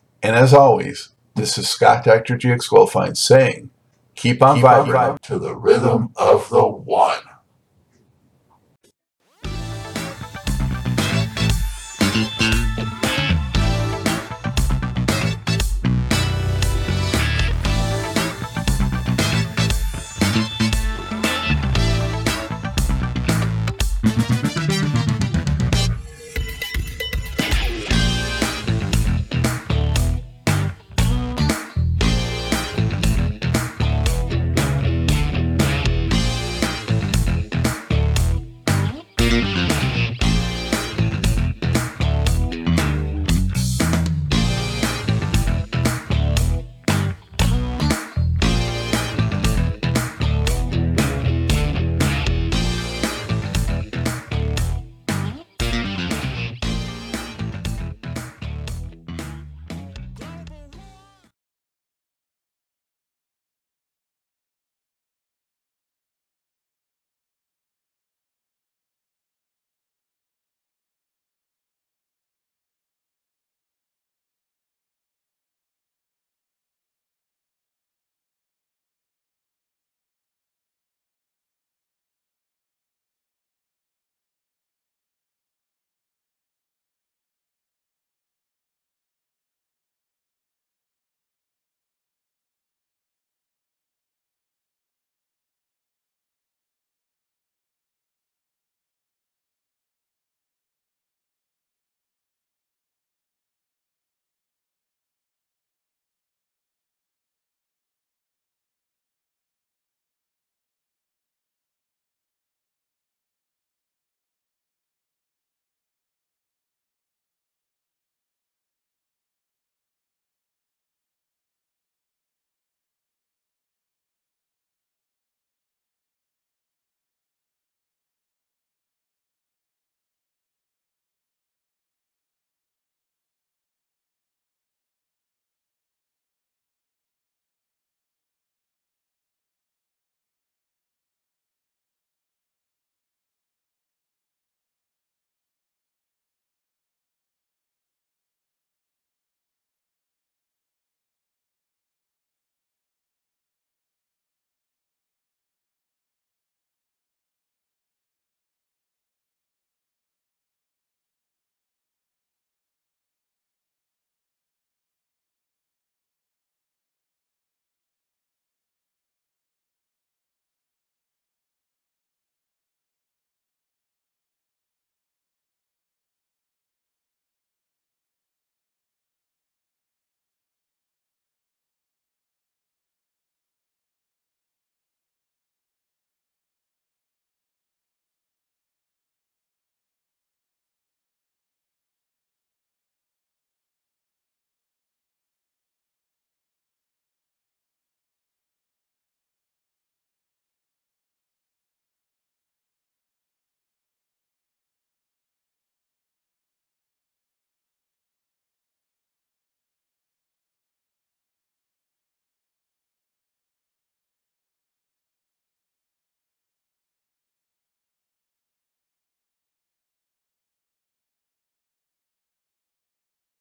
and 0.23 0.35
as 0.35 0.53
always, 0.53 1.09
this 1.35 1.57
is 1.57 1.69
Scott 1.69 2.03
Dr. 2.03 2.37
GX 2.37 2.69
Goldfine 2.69 3.17
saying, 3.17 3.69
Keep 4.15 4.43
on 4.43 4.57
keep 4.57 4.65
vibing 4.65 5.19
to 5.21 5.39
the 5.39 5.55
rhythm 5.55 6.11
of 6.15 6.47
the. 6.49 6.80